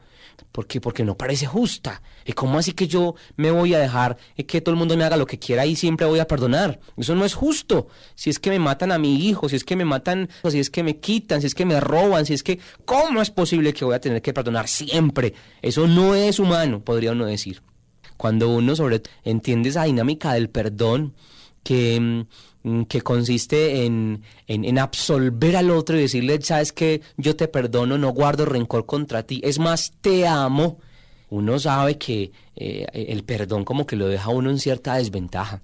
¿Por 0.52 0.68
qué? 0.68 0.82
Porque 0.82 1.04
no 1.04 1.16
parece 1.16 1.46
justa. 1.46 2.02
¿Y 2.26 2.34
cómo 2.34 2.58
así 2.58 2.74
que 2.74 2.88
yo 2.88 3.16
me 3.36 3.52
voy 3.52 3.74
a 3.74 3.80
dejar 3.80 4.18
que 4.48 4.62
todo 4.62 4.74
el 4.74 4.80
mundo 4.80 4.98
me 4.98 5.04
haga 5.04 5.18
lo 5.18 5.26
que 5.26 5.40
quiera 5.40 5.66
y 5.66 5.76
siempre 5.76 6.06
voy 6.08 6.20
a 6.20 6.28
perdonar? 6.28 6.80
Eso 6.98 7.16
no 7.16 7.26
es 7.26 7.34
justo. 7.34 7.88
Si 8.16 8.30
es 8.30 8.40
que 8.40 8.50
me 8.50 8.60
matan 8.60 8.92
a 8.92 8.98
mi 8.98 9.28
hijo, 9.28 9.50
si 9.50 9.56
es 9.56 9.64
que 9.64 9.76
me 9.76 9.86
matan, 9.86 10.30
si 10.50 10.60
es 10.60 10.70
que 10.70 10.84
me 10.84 10.98
quitan, 10.98 11.42
si 11.42 11.48
es 11.48 11.56
que 11.56 11.66
me 11.66 11.80
roban, 11.80 12.26
si 12.26 12.34
es 12.34 12.44
que... 12.44 12.60
¿Cómo 12.86 13.22
es 13.22 13.30
posible 13.30 13.74
que 13.74 13.86
voy 13.86 13.96
a 13.96 14.02
tener 14.02 14.22
que 14.22 14.34
perdonar 14.34 14.68
siempre? 14.68 15.34
Eso 15.62 15.88
no 15.88 16.16
es 16.16 16.40
humano, 16.40 16.82
podría 16.82 17.12
uno 17.12 17.26
decir. 17.26 17.62
Cuando 18.18 18.50
uno 18.50 18.76
sobre 18.76 19.04
entiende 19.24 19.70
esa 19.70 19.84
dinámica 19.84 20.34
del 20.34 20.50
perdón, 20.50 21.14
que 21.64 22.00
Mm, 22.00 22.28
que 22.88 23.02
consiste 23.02 23.86
en, 23.86 24.24
en, 24.48 24.80
absolver 24.80 25.56
al 25.56 25.72
otro 25.72 25.98
y 25.98 26.02
decirle, 26.02 26.42
sabes 26.42 26.72
que 26.74 27.02
yo 27.18 27.36
te 27.36 27.48
perdono, 27.48 27.98
no 27.98 28.10
guardo 28.10 28.46
rencor 28.46 28.86
contra 28.86 29.24
ti, 29.24 29.42
es 29.44 29.60
más, 29.60 29.94
te 30.02 30.28
amo, 30.28 30.80
uno 31.30 31.60
sabe 31.60 31.98
que 31.98 32.32
eh, 32.56 32.86
el 32.94 33.24
perdón 33.24 33.66
como 33.66 33.86
que 33.86 33.96
lo 33.96 34.08
deja 34.08 34.26
a 34.26 34.34
uno 34.34 34.50
en 34.50 34.60
cierta 34.60 34.96
desventaja. 34.96 35.62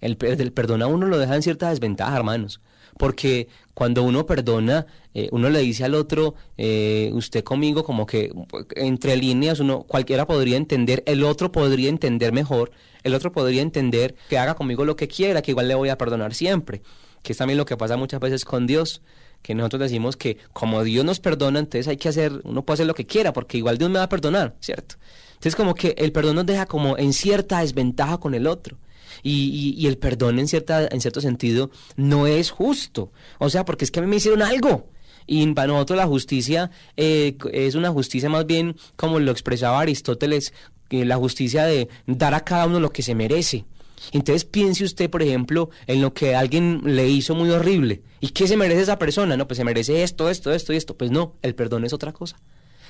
El, 0.00 0.16
el, 0.20 0.52
perdón 0.52 0.82
a 0.82 0.86
uno 0.86 1.06
lo 1.06 1.18
deja 1.18 1.36
en 1.36 1.42
cierta 1.42 1.70
desventaja, 1.70 2.16
hermanos. 2.16 2.60
Porque 3.00 3.48
cuando 3.72 4.02
uno 4.02 4.26
perdona, 4.26 4.84
eh, 5.14 5.30
uno 5.32 5.48
le 5.48 5.60
dice 5.60 5.84
al 5.84 5.94
otro, 5.94 6.34
eh, 6.58 7.10
usted 7.14 7.42
conmigo, 7.42 7.82
como 7.82 8.04
que 8.04 8.30
entre 8.76 9.16
líneas, 9.16 9.58
uno 9.58 9.84
cualquiera 9.84 10.26
podría 10.26 10.58
entender, 10.58 11.02
el 11.06 11.24
otro 11.24 11.50
podría 11.50 11.88
entender 11.88 12.30
mejor, 12.34 12.72
el 13.02 13.14
otro 13.14 13.32
podría 13.32 13.62
entender 13.62 14.16
que 14.28 14.36
haga 14.36 14.54
conmigo 14.54 14.84
lo 14.84 14.96
que 14.96 15.08
quiera, 15.08 15.40
que 15.40 15.52
igual 15.52 15.68
le 15.68 15.76
voy 15.76 15.88
a 15.88 15.96
perdonar 15.96 16.34
siempre. 16.34 16.82
Que 17.22 17.32
es 17.32 17.38
también 17.38 17.56
lo 17.56 17.64
que 17.64 17.78
pasa 17.78 17.96
muchas 17.96 18.20
veces 18.20 18.44
con 18.44 18.66
Dios, 18.66 19.00
que 19.40 19.54
nosotros 19.54 19.80
decimos 19.80 20.18
que 20.18 20.36
como 20.52 20.84
Dios 20.84 21.02
nos 21.06 21.20
perdona, 21.20 21.58
entonces 21.58 21.88
hay 21.88 21.96
que 21.96 22.10
hacer, 22.10 22.42
uno 22.44 22.66
puede 22.66 22.74
hacer 22.74 22.86
lo 22.86 22.94
que 22.94 23.06
quiera, 23.06 23.32
porque 23.32 23.56
igual 23.56 23.78
Dios 23.78 23.88
me 23.88 23.96
va 23.96 24.04
a 24.04 24.08
perdonar, 24.10 24.56
¿cierto? 24.60 24.96
Entonces 25.32 25.56
como 25.56 25.74
que 25.74 25.94
el 25.96 26.12
perdón 26.12 26.36
nos 26.36 26.44
deja 26.44 26.66
como 26.66 26.98
en 26.98 27.14
cierta 27.14 27.60
desventaja 27.60 28.18
con 28.18 28.34
el 28.34 28.46
otro. 28.46 28.76
Y, 29.22 29.74
y, 29.76 29.86
el 29.86 29.98
perdón 29.98 30.38
en, 30.38 30.48
cierta, 30.48 30.88
en 30.90 31.00
cierto 31.00 31.20
sentido 31.20 31.70
no 31.96 32.26
es 32.26 32.50
justo. 32.50 33.12
O 33.38 33.50
sea, 33.50 33.64
porque 33.64 33.84
es 33.84 33.90
que 33.90 34.00
a 34.00 34.02
mí 34.02 34.08
me 34.08 34.16
hicieron 34.16 34.42
algo. 34.42 34.88
Y 35.26 35.46
para 35.52 35.68
nosotros 35.68 35.96
la 35.96 36.06
justicia 36.06 36.70
eh, 36.96 37.36
es 37.52 37.74
una 37.74 37.90
justicia 37.90 38.28
más 38.28 38.46
bien 38.46 38.76
como 38.96 39.20
lo 39.20 39.30
expresaba 39.30 39.80
Aristóteles, 39.80 40.52
la 40.90 41.16
justicia 41.16 41.64
de 41.64 41.88
dar 42.06 42.34
a 42.34 42.40
cada 42.40 42.66
uno 42.66 42.80
lo 42.80 42.90
que 42.90 43.02
se 43.02 43.14
merece. 43.14 43.64
Entonces 44.12 44.44
piense 44.44 44.82
usted, 44.82 45.10
por 45.10 45.22
ejemplo, 45.22 45.70
en 45.86 46.00
lo 46.00 46.14
que 46.14 46.34
alguien 46.34 46.80
le 46.84 47.08
hizo 47.08 47.34
muy 47.34 47.50
horrible. 47.50 48.02
¿Y 48.20 48.28
qué 48.28 48.48
se 48.48 48.56
merece 48.56 48.82
esa 48.82 48.98
persona? 48.98 49.36
No, 49.36 49.46
pues 49.46 49.58
se 49.58 49.64
merece 49.64 50.02
esto, 50.02 50.30
esto, 50.30 50.52
esto 50.52 50.72
y 50.72 50.76
esto. 50.76 50.96
Pues 50.96 51.10
no, 51.10 51.36
el 51.42 51.54
perdón 51.54 51.84
es 51.84 51.92
otra 51.92 52.12
cosa. 52.12 52.40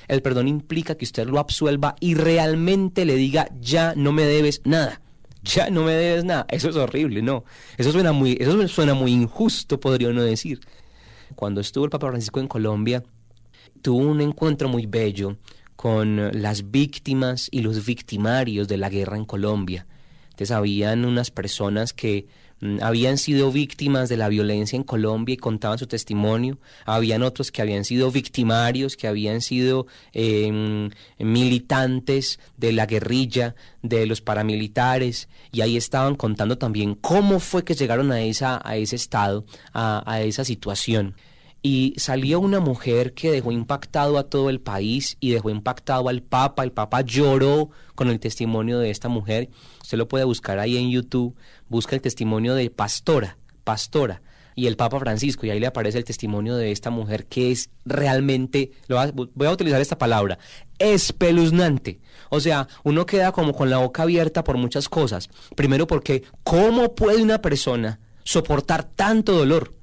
El 0.07 0.21
perdón 0.21 0.47
implica 0.47 0.95
que 0.95 1.05
usted 1.05 1.27
lo 1.27 1.39
absuelva 1.39 1.95
y 1.99 2.15
realmente 2.15 3.05
le 3.05 3.15
diga, 3.15 3.49
ya 3.59 3.93
no 3.95 4.11
me 4.11 4.23
debes 4.23 4.61
nada. 4.63 5.00
Ya 5.43 5.69
no 5.69 5.83
me 5.83 5.93
debes 5.93 6.23
nada. 6.23 6.45
Eso 6.49 6.69
es 6.69 6.75
horrible, 6.75 7.21
no. 7.21 7.43
Eso 7.77 7.91
suena 7.91 8.11
muy, 8.11 8.37
eso 8.39 8.67
suena 8.67 8.93
muy 8.93 9.11
injusto, 9.11 9.79
podría 9.79 10.09
uno 10.09 10.23
decir. 10.23 10.59
Cuando 11.35 11.61
estuvo 11.61 11.85
el 11.85 11.89
Papa 11.89 12.07
Francisco 12.07 12.39
en 12.39 12.47
Colombia, 12.47 13.03
tuvo 13.81 13.99
un 13.99 14.21
encuentro 14.21 14.69
muy 14.69 14.85
bello 14.85 15.37
con 15.75 16.29
las 16.39 16.69
víctimas 16.69 17.47
y 17.49 17.61
los 17.61 17.85
victimarios 17.85 18.67
de 18.67 18.77
la 18.77 18.89
guerra 18.89 19.17
en 19.17 19.25
Colombia. 19.25 19.87
Entonces 20.25 20.51
habían 20.51 21.05
unas 21.05 21.31
personas 21.31 21.93
que 21.93 22.27
habían 22.81 23.17
sido 23.17 23.51
víctimas 23.51 24.09
de 24.09 24.17
la 24.17 24.29
violencia 24.29 24.77
en 24.77 24.83
Colombia 24.83 25.33
y 25.33 25.37
contaban 25.37 25.77
su 25.77 25.87
testimonio. 25.87 26.59
Habían 26.85 27.23
otros 27.23 27.51
que 27.51 27.61
habían 27.61 27.85
sido 27.85 28.11
victimarios, 28.11 28.97
que 28.97 29.07
habían 29.07 29.41
sido 29.41 29.87
em, 30.13 30.89
militantes 31.17 32.39
de 32.57 32.71
la 32.73 32.85
guerrilla, 32.85 33.55
de 33.81 34.05
los 34.05 34.21
paramilitares, 34.21 35.27
y 35.51 35.61
ahí 35.61 35.77
estaban 35.77 36.15
contando 36.15 36.57
también 36.57 36.95
cómo 36.95 37.39
fue 37.39 37.63
que 37.63 37.73
llegaron 37.73 38.11
a, 38.11 38.21
esa, 38.21 38.61
a 38.63 38.77
ese 38.77 38.95
estado, 38.95 39.45
a, 39.73 40.03
a 40.05 40.21
esa 40.21 40.45
situación 40.45 41.15
y 41.61 41.93
salió 41.97 42.39
una 42.39 42.59
mujer 42.59 43.13
que 43.13 43.31
dejó 43.31 43.51
impactado 43.51 44.17
a 44.17 44.29
todo 44.29 44.49
el 44.49 44.61
país 44.61 45.17
y 45.19 45.31
dejó 45.31 45.49
impactado 45.49 46.09
al 46.09 46.23
Papa. 46.23 46.63
El 46.63 46.71
Papa 46.71 47.01
lloró 47.01 47.69
con 47.95 48.09
el 48.09 48.19
testimonio 48.19 48.79
de 48.79 48.89
esta 48.89 49.09
mujer. 49.09 49.49
Usted 49.81 49.97
lo 49.97 50.07
puede 50.07 50.23
buscar 50.23 50.59
ahí 50.59 50.77
en 50.77 50.89
YouTube. 50.89 51.35
Busca 51.69 51.95
el 51.95 52.01
testimonio 52.01 52.55
de 52.55 52.69
Pastora, 52.69 53.37
Pastora 53.63 54.21
y 54.55 54.67
el 54.67 54.75
Papa 54.75 54.99
Francisco, 54.99 55.45
y 55.45 55.49
ahí 55.49 55.59
le 55.59 55.67
aparece 55.67 55.97
el 55.97 56.03
testimonio 56.03 56.55
de 56.55 56.71
esta 56.71 56.89
mujer 56.89 57.25
que 57.25 57.51
es 57.51 57.69
realmente, 57.85 58.71
lo 58.87 58.99
voy 59.33 59.47
a 59.47 59.51
utilizar 59.51 59.79
esta 59.79 59.97
palabra, 59.97 60.39
espeluznante. 60.77 62.01
O 62.29 62.39
sea, 62.39 62.67
uno 62.83 63.05
queda 63.05 63.31
como 63.31 63.53
con 63.53 63.69
la 63.69 63.77
boca 63.77 64.03
abierta 64.03 64.43
por 64.43 64.57
muchas 64.57 64.89
cosas. 64.89 65.29
Primero 65.55 65.87
porque, 65.87 66.23
¿cómo 66.43 66.95
puede 66.95 67.21
una 67.21 67.41
persona 67.41 67.99
soportar 68.23 68.83
tanto 68.83 69.33
dolor? 69.33 69.73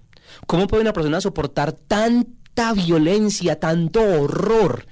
¿Cómo 0.47 0.67
puede 0.67 0.83
una 0.83 0.93
persona 0.93 1.21
soportar 1.21 1.73
tanta 1.73 2.73
violencia, 2.73 3.59
tanto 3.59 4.01
horror? 4.03 4.87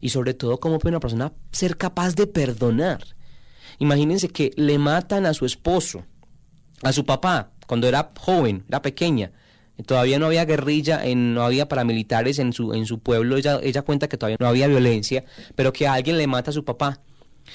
Y 0.00 0.10
sobre 0.10 0.34
todo, 0.34 0.58
¿cómo 0.58 0.78
puede 0.78 0.94
una 0.94 1.00
persona 1.00 1.32
ser 1.52 1.76
capaz 1.76 2.14
de 2.14 2.26
perdonar? 2.26 3.04
Imagínense 3.78 4.28
que 4.28 4.52
le 4.56 4.78
matan 4.78 5.26
a 5.26 5.34
su 5.34 5.46
esposo, 5.46 6.04
a 6.82 6.92
su 6.92 7.04
papá, 7.04 7.50
cuando 7.66 7.86
era 7.88 8.12
joven, 8.18 8.64
era 8.68 8.82
pequeña. 8.82 9.32
Todavía 9.86 10.18
no 10.18 10.26
había 10.26 10.44
guerrilla, 10.44 11.02
no 11.14 11.42
había 11.42 11.68
paramilitares 11.68 12.38
en 12.38 12.52
su, 12.52 12.74
en 12.74 12.84
su 12.86 12.98
pueblo. 12.98 13.36
Ella, 13.36 13.58
ella 13.62 13.82
cuenta 13.82 14.08
que 14.08 14.18
todavía 14.18 14.36
no 14.38 14.48
había 14.48 14.66
violencia, 14.66 15.24
pero 15.54 15.72
que 15.72 15.88
alguien 15.88 16.18
le 16.18 16.26
mata 16.26 16.50
a 16.50 16.54
su 16.54 16.64
papá. 16.64 17.00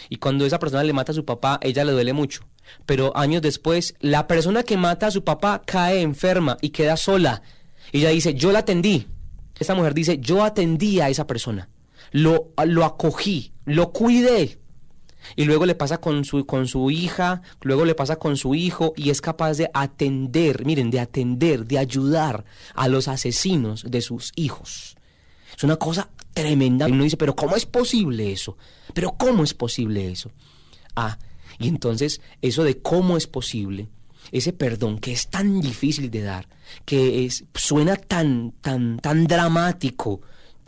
Y 0.09 0.17
cuando 0.17 0.45
esa 0.45 0.59
persona 0.59 0.83
le 0.83 0.93
mata 0.93 1.11
a 1.11 1.15
su 1.15 1.25
papá, 1.25 1.59
ella 1.61 1.83
le 1.83 1.91
duele 1.91 2.13
mucho. 2.13 2.45
Pero 2.85 3.15
años 3.15 3.41
después, 3.41 3.95
la 3.99 4.27
persona 4.27 4.63
que 4.63 4.77
mata 4.77 5.07
a 5.07 5.11
su 5.11 5.23
papá 5.23 5.61
cae 5.65 6.01
enferma 6.01 6.57
y 6.61 6.69
queda 6.69 6.97
sola. 6.97 7.41
Y 7.91 7.99
ella 7.99 8.09
dice, 8.09 8.33
yo 8.33 8.51
la 8.51 8.59
atendí. 8.59 9.07
Esta 9.59 9.75
mujer 9.75 9.93
dice, 9.93 10.17
yo 10.19 10.43
atendí 10.43 10.99
a 10.99 11.09
esa 11.09 11.27
persona. 11.27 11.69
Lo, 12.11 12.51
lo 12.65 12.85
acogí, 12.85 13.53
lo 13.65 13.91
cuidé. 13.91 14.59
Y 15.35 15.45
luego 15.45 15.65
le 15.65 15.75
pasa 15.75 15.97
con 15.97 16.23
su, 16.23 16.45
con 16.45 16.67
su 16.67 16.91
hija, 16.91 17.41
luego 17.61 17.85
le 17.85 17.95
pasa 17.95 18.17
con 18.17 18.37
su 18.37 18.53
hijo 18.53 18.93
y 18.95 19.09
es 19.09 19.21
capaz 19.21 19.55
de 19.55 19.71
atender, 19.73 20.65
miren, 20.65 20.91
de 20.91 20.99
atender, 20.99 21.65
de 21.65 21.79
ayudar 21.79 22.45
a 22.75 22.87
los 22.87 23.07
asesinos 23.07 23.83
de 23.89 24.01
sus 24.01 24.31
hijos. 24.35 24.95
Es 25.55 25.63
una 25.63 25.77
cosa 25.77 26.09
tremenda. 26.35 26.87
Y 26.87 26.91
uno 26.91 27.03
dice, 27.03 27.17
pero 27.17 27.35
¿cómo 27.35 27.55
es 27.55 27.65
posible 27.65 28.31
eso? 28.31 28.57
Pero 28.93 29.15
¿cómo 29.17 29.43
es 29.43 29.55
posible 29.55 30.11
eso? 30.11 30.29
Ah, 30.95 31.17
y 31.57 31.67
entonces 31.67 32.21
eso 32.41 32.63
de 32.63 32.77
cómo 32.77 33.17
es 33.17 33.25
posible, 33.25 33.89
ese 34.31 34.53
perdón 34.53 34.99
que 34.99 35.11
es 35.11 35.27
tan 35.27 35.61
difícil 35.61 36.11
de 36.11 36.21
dar, 36.21 36.47
que 36.85 37.25
es, 37.25 37.45
suena 37.55 37.95
tan, 37.95 38.53
tan, 38.61 38.99
tan 38.99 39.25
dramático, 39.25 40.21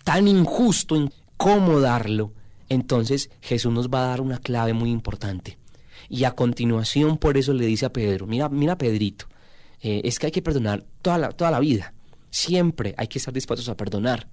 tan 0.04 0.28
injusto, 0.28 1.10
cómo 1.36 1.80
darlo, 1.80 2.34
entonces 2.70 3.30
Jesús 3.42 3.72
nos 3.72 3.90
va 3.90 4.06
a 4.06 4.08
dar 4.08 4.22
una 4.22 4.40
clave 4.40 4.74
muy 4.74 4.90
importante. 4.90 5.58
Y 6.10 6.24
a 6.24 6.32
continuación 6.32 7.18
por 7.18 7.38
eso 7.38 7.54
le 7.54 7.66
dice 7.66 7.86
a 7.86 7.94
Pedro, 7.94 8.28
mira, 8.28 8.50
mira 8.50 8.78
Pedrito, 8.78 9.26
eh, 9.82 10.02
es 10.06 10.20
que 10.20 10.28
hay 10.28 10.32
que 10.32 10.42
perdonar 10.42 10.86
toda 11.02 11.30
toda 11.32 11.52
la 11.52 11.60
vida, 11.60 11.94
siempre 12.30 12.96
hay 12.98 13.08
que 13.08 13.20
estar 13.20 13.34
dispuestos 13.34 13.68
a 13.70 13.76
perdonar. 13.76 14.28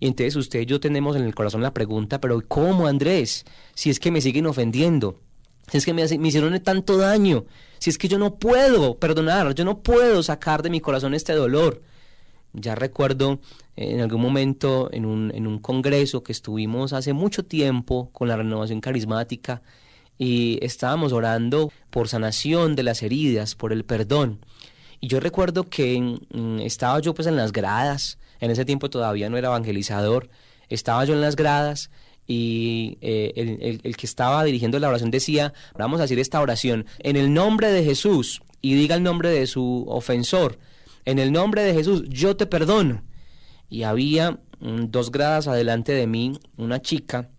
Y 0.00 0.06
entonces 0.06 0.34
usted 0.34 0.60
y 0.60 0.66
yo 0.66 0.80
tenemos 0.80 1.14
en 1.14 1.22
el 1.22 1.34
corazón 1.34 1.62
la 1.62 1.74
pregunta, 1.74 2.20
pero 2.20 2.40
¿cómo 2.48 2.86
Andrés? 2.86 3.44
Si 3.74 3.90
es 3.90 4.00
que 4.00 4.10
me 4.10 4.22
siguen 4.22 4.46
ofendiendo, 4.46 5.18
si 5.70 5.76
es 5.76 5.84
que 5.84 5.92
me, 5.92 6.06
me 6.18 6.28
hicieron 6.28 6.58
tanto 6.60 6.96
daño, 6.96 7.44
si 7.78 7.90
es 7.90 7.98
que 7.98 8.08
yo 8.08 8.18
no 8.18 8.36
puedo 8.36 8.98
perdonar, 8.98 9.54
yo 9.54 9.64
no 9.64 9.80
puedo 9.82 10.22
sacar 10.22 10.62
de 10.62 10.70
mi 10.70 10.80
corazón 10.80 11.14
este 11.14 11.34
dolor. 11.34 11.82
Ya 12.52 12.74
recuerdo 12.74 13.40
en 13.76 14.00
algún 14.00 14.20
momento 14.20 14.88
en 14.92 15.06
un, 15.06 15.32
en 15.34 15.46
un 15.46 15.58
congreso 15.58 16.22
que 16.22 16.32
estuvimos 16.32 16.92
hace 16.92 17.12
mucho 17.12 17.44
tiempo 17.44 18.10
con 18.12 18.26
la 18.26 18.36
renovación 18.36 18.80
carismática 18.80 19.62
y 20.18 20.58
estábamos 20.62 21.12
orando 21.12 21.72
por 21.90 22.08
sanación 22.08 22.74
de 22.74 22.82
las 22.82 23.02
heridas, 23.02 23.54
por 23.54 23.72
el 23.72 23.84
perdón. 23.84 24.40
Y 25.00 25.08
yo 25.08 25.18
recuerdo 25.20 25.64
que 25.64 26.18
estaba 26.60 27.00
yo 27.00 27.14
pues 27.14 27.26
en 27.26 27.36
las 27.36 27.52
gradas, 27.52 28.18
en 28.38 28.50
ese 28.50 28.64
tiempo 28.64 28.90
todavía 28.90 29.30
no 29.30 29.38
era 29.38 29.48
evangelizador, 29.48 30.28
estaba 30.68 31.04
yo 31.04 31.14
en 31.14 31.20
las 31.20 31.36
gradas 31.36 31.90
y 32.26 32.98
eh, 33.00 33.32
el, 33.34 33.80
el, 33.82 33.96
que 33.96 34.06
estaba 34.06 34.44
dirigiendo 34.44 34.78
la 34.78 34.88
oración 34.88 35.10
decía, 35.10 35.52
vamos 35.76 35.98
a 36.00 36.02
decir 36.02 36.18
esta 36.18 36.40
oración, 36.40 36.86
en 36.98 37.16
el 37.16 37.32
nombre 37.32 37.72
de 37.72 37.82
Jesús, 37.82 38.42
y 38.60 38.74
diga 38.74 38.94
el 38.94 39.02
nombre 39.02 39.30
de 39.30 39.46
su 39.46 39.84
ofensor, 39.88 40.58
en 41.04 41.18
el 41.18 41.32
nombre 41.32 41.62
de 41.62 41.74
Jesús, 41.74 42.04
yo 42.08 42.36
te 42.36 42.46
perdono. 42.46 43.02
Y 43.68 43.84
había 43.84 44.32
mm, 44.60 44.86
dos 44.90 45.10
gradas 45.10 45.48
adelante 45.48 45.92
de 45.92 46.06
mí 46.06 46.38
una 46.56 46.82
chica 46.82 47.30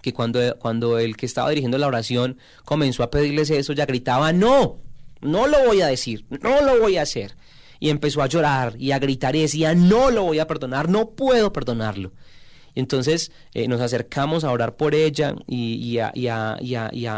que 0.00 0.12
cuando, 0.12 0.40
cuando 0.58 0.98
el 0.98 1.16
que 1.16 1.26
estaba 1.26 1.50
dirigiendo 1.50 1.78
la 1.78 1.86
oración 1.86 2.38
comenzó 2.64 3.02
a 3.02 3.10
pedirles 3.10 3.50
eso, 3.50 3.72
ya 3.72 3.86
gritaba, 3.86 4.32
no, 4.32 4.80
no 5.24 5.46
lo 5.46 5.64
voy 5.64 5.80
a 5.80 5.86
decir, 5.86 6.24
no 6.42 6.60
lo 6.60 6.78
voy 6.78 6.98
a 6.98 7.02
hacer. 7.02 7.36
Y 7.80 7.90
empezó 7.90 8.22
a 8.22 8.26
llorar 8.26 8.76
y 8.78 8.92
a 8.92 8.98
gritar 8.98 9.34
y 9.34 9.42
decía, 9.42 9.74
no 9.74 10.10
lo 10.10 10.22
voy 10.22 10.38
a 10.38 10.46
perdonar, 10.46 10.88
no 10.88 11.10
puedo 11.10 11.52
perdonarlo. 11.52 12.12
Entonces 12.74 13.30
eh, 13.52 13.68
nos 13.68 13.80
acercamos 13.80 14.44
a 14.44 14.50
orar 14.50 14.76
por 14.76 14.94
ella 14.94 15.34
y, 15.46 15.98
a, 15.98 16.12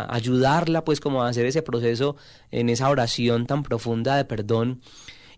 ayudarla 0.09 0.85
pues 0.85 1.01
como 1.01 1.23
a 1.23 1.29
hacer 1.29 1.47
ese 1.47 1.63
proceso 1.63 2.17
en 2.51 2.69
esa 2.69 2.91
oración 2.91 3.47
tan 3.47 3.63
profunda 3.63 4.17
de 4.17 4.25
perdón. 4.25 4.83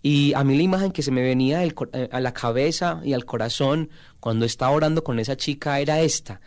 Y 0.03 0.33
a 0.35 0.45
mí 0.45 0.57
la 0.57 0.63
imagen 0.63 0.93
que 0.93 1.03
se 1.03 1.11
me 1.11 1.23
venía 1.23 1.65
eh, 1.65 2.09
a 2.13 2.21
la 2.21 2.33
cabeza 2.33 3.01
y 3.05 3.13
al 3.13 3.25
corazón 3.25 3.91
cuando 4.21 4.45
estaba 4.45 4.73
orando 4.73 5.05
con 5.05 5.19
esa 5.19 5.37
chica 5.37 5.81
era 5.81 6.01
esta, 6.01 6.41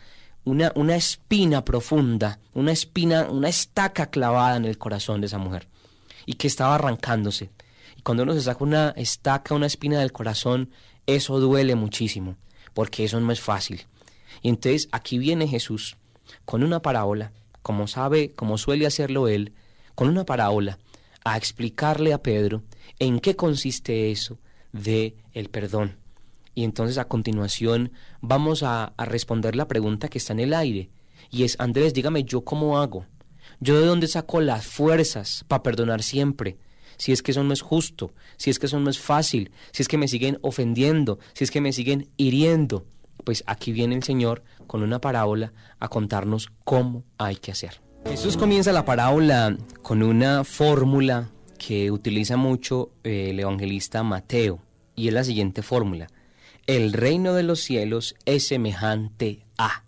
una 0.44 0.96
espina 0.96 1.64
profunda, 1.64 2.40
una 2.54 2.72
espina, 2.72 3.28
una 3.30 3.48
estaca 3.48 4.10
clavada 4.10 4.56
en 4.56 4.64
el 4.64 4.76
corazón 4.76 5.20
de 5.20 5.28
esa 5.28 5.38
mujer 5.38 5.71
y 6.26 6.34
que 6.34 6.46
estaba 6.46 6.74
arrancándose. 6.76 7.50
Y 7.96 8.02
cuando 8.02 8.22
uno 8.22 8.34
se 8.34 8.42
saca 8.42 8.64
una 8.64 8.90
estaca, 8.90 9.54
una 9.54 9.66
espina 9.66 10.00
del 10.00 10.12
corazón, 10.12 10.70
eso 11.06 11.40
duele 11.40 11.74
muchísimo, 11.74 12.36
porque 12.74 13.04
eso 13.04 13.20
no 13.20 13.32
es 13.32 13.40
fácil. 13.40 13.86
Y 14.42 14.48
entonces 14.48 14.88
aquí 14.92 15.18
viene 15.18 15.48
Jesús 15.48 15.96
con 16.44 16.62
una 16.62 16.80
parábola, 16.80 17.32
como 17.62 17.86
sabe, 17.86 18.32
como 18.32 18.58
suele 18.58 18.86
hacerlo 18.86 19.28
él, 19.28 19.52
con 19.94 20.08
una 20.08 20.24
parábola, 20.24 20.78
a 21.24 21.36
explicarle 21.36 22.12
a 22.12 22.22
Pedro 22.22 22.62
en 22.98 23.20
qué 23.20 23.36
consiste 23.36 24.10
eso 24.10 24.38
de 24.72 25.16
el 25.32 25.48
perdón. 25.48 25.96
Y 26.54 26.64
entonces 26.64 26.98
a 26.98 27.06
continuación 27.06 27.92
vamos 28.20 28.62
a, 28.62 28.92
a 28.96 29.04
responder 29.04 29.56
la 29.56 29.68
pregunta 29.68 30.08
que 30.08 30.18
está 30.18 30.32
en 30.32 30.40
el 30.40 30.54
aire, 30.54 30.90
y 31.30 31.44
es, 31.44 31.56
Andrés, 31.58 31.94
dígame 31.94 32.24
yo 32.24 32.42
cómo 32.42 32.78
hago. 32.78 33.06
Yo 33.60 33.80
de 33.80 33.86
dónde 33.86 34.08
saco 34.08 34.40
las 34.40 34.66
fuerzas 34.66 35.44
para 35.48 35.62
perdonar 35.62 36.02
siempre. 36.02 36.58
Si 36.96 37.12
es 37.12 37.22
que 37.22 37.32
eso 37.32 37.42
no 37.42 37.52
es 37.52 37.62
justo, 37.62 38.14
si 38.36 38.50
es 38.50 38.58
que 38.58 38.66
eso 38.66 38.78
no 38.78 38.90
es 38.90 38.98
fácil, 38.98 39.50
si 39.72 39.82
es 39.82 39.88
que 39.88 39.98
me 39.98 40.08
siguen 40.08 40.38
ofendiendo, 40.42 41.18
si 41.32 41.44
es 41.44 41.50
que 41.50 41.60
me 41.60 41.72
siguen 41.72 42.08
hiriendo. 42.16 42.86
Pues 43.24 43.42
aquí 43.46 43.72
viene 43.72 43.94
el 43.94 44.02
Señor 44.02 44.42
con 44.66 44.82
una 44.82 45.00
parábola 45.00 45.52
a 45.78 45.88
contarnos 45.88 46.50
cómo 46.64 47.04
hay 47.18 47.36
que 47.36 47.52
hacer. 47.52 47.80
Jesús 48.06 48.36
comienza 48.36 48.72
la 48.72 48.84
parábola 48.84 49.56
con 49.82 50.02
una 50.02 50.44
fórmula 50.44 51.30
que 51.56 51.90
utiliza 51.90 52.36
mucho 52.36 52.90
eh, 53.04 53.30
el 53.30 53.40
evangelista 53.40 54.02
Mateo, 54.02 54.60
y 54.96 55.08
es 55.08 55.14
la 55.14 55.24
siguiente 55.24 55.62
fórmula. 55.62 56.08
El 56.66 56.92
reino 56.92 57.34
de 57.34 57.42
los 57.42 57.60
cielos 57.60 58.14
es 58.24 58.46
semejante 58.48 59.46
a. 59.58 59.84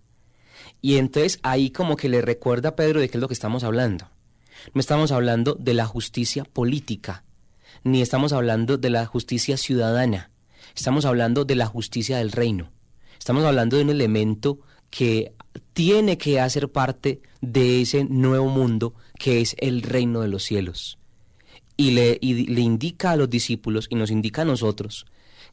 Y 0.84 0.98
entonces 0.98 1.40
ahí 1.42 1.70
como 1.70 1.96
que 1.96 2.10
le 2.10 2.20
recuerda 2.20 2.68
a 2.68 2.76
Pedro 2.76 3.00
de 3.00 3.08
qué 3.08 3.16
es 3.16 3.20
lo 3.22 3.26
que 3.26 3.32
estamos 3.32 3.64
hablando. 3.64 4.10
No 4.74 4.80
estamos 4.80 5.12
hablando 5.12 5.54
de 5.58 5.72
la 5.72 5.86
justicia 5.86 6.44
política, 6.44 7.24
ni 7.84 8.02
estamos 8.02 8.34
hablando 8.34 8.76
de 8.76 8.90
la 8.90 9.06
justicia 9.06 9.56
ciudadana, 9.56 10.30
estamos 10.76 11.06
hablando 11.06 11.46
de 11.46 11.54
la 11.54 11.64
justicia 11.64 12.18
del 12.18 12.32
reino. 12.32 12.70
Estamos 13.18 13.46
hablando 13.46 13.78
de 13.78 13.84
un 13.84 13.88
elemento 13.88 14.58
que 14.90 15.32
tiene 15.72 16.18
que 16.18 16.38
hacer 16.38 16.70
parte 16.70 17.22
de 17.40 17.80
ese 17.80 18.04
nuevo 18.04 18.50
mundo 18.50 18.92
que 19.18 19.40
es 19.40 19.56
el 19.60 19.80
reino 19.80 20.20
de 20.20 20.28
los 20.28 20.42
cielos. 20.42 20.98
Y 21.78 21.92
le, 21.92 22.18
y 22.20 22.48
le 22.48 22.60
indica 22.60 23.12
a 23.12 23.16
los 23.16 23.30
discípulos 23.30 23.86
y 23.88 23.94
nos 23.94 24.10
indica 24.10 24.42
a 24.42 24.44
nosotros 24.44 25.06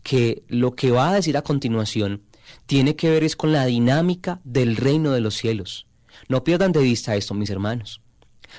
que 0.04 0.44
lo 0.50 0.76
que 0.76 0.92
va 0.92 1.12
a 1.12 1.16
decir 1.16 1.38
a 1.38 1.42
continuación 1.42 2.22
tiene 2.66 2.96
que 2.96 3.10
ver 3.10 3.24
es 3.24 3.36
con 3.36 3.52
la 3.52 3.66
dinámica 3.66 4.40
del 4.44 4.78
reino 4.78 5.12
de 5.12 5.22
los 5.22 5.36
cielos. 5.36 5.88
No 6.28 6.44
pierdan 6.44 6.72
de 6.72 6.82
vista 6.82 7.16
esto, 7.16 7.34
mis 7.34 7.50
hermanos. 7.50 8.02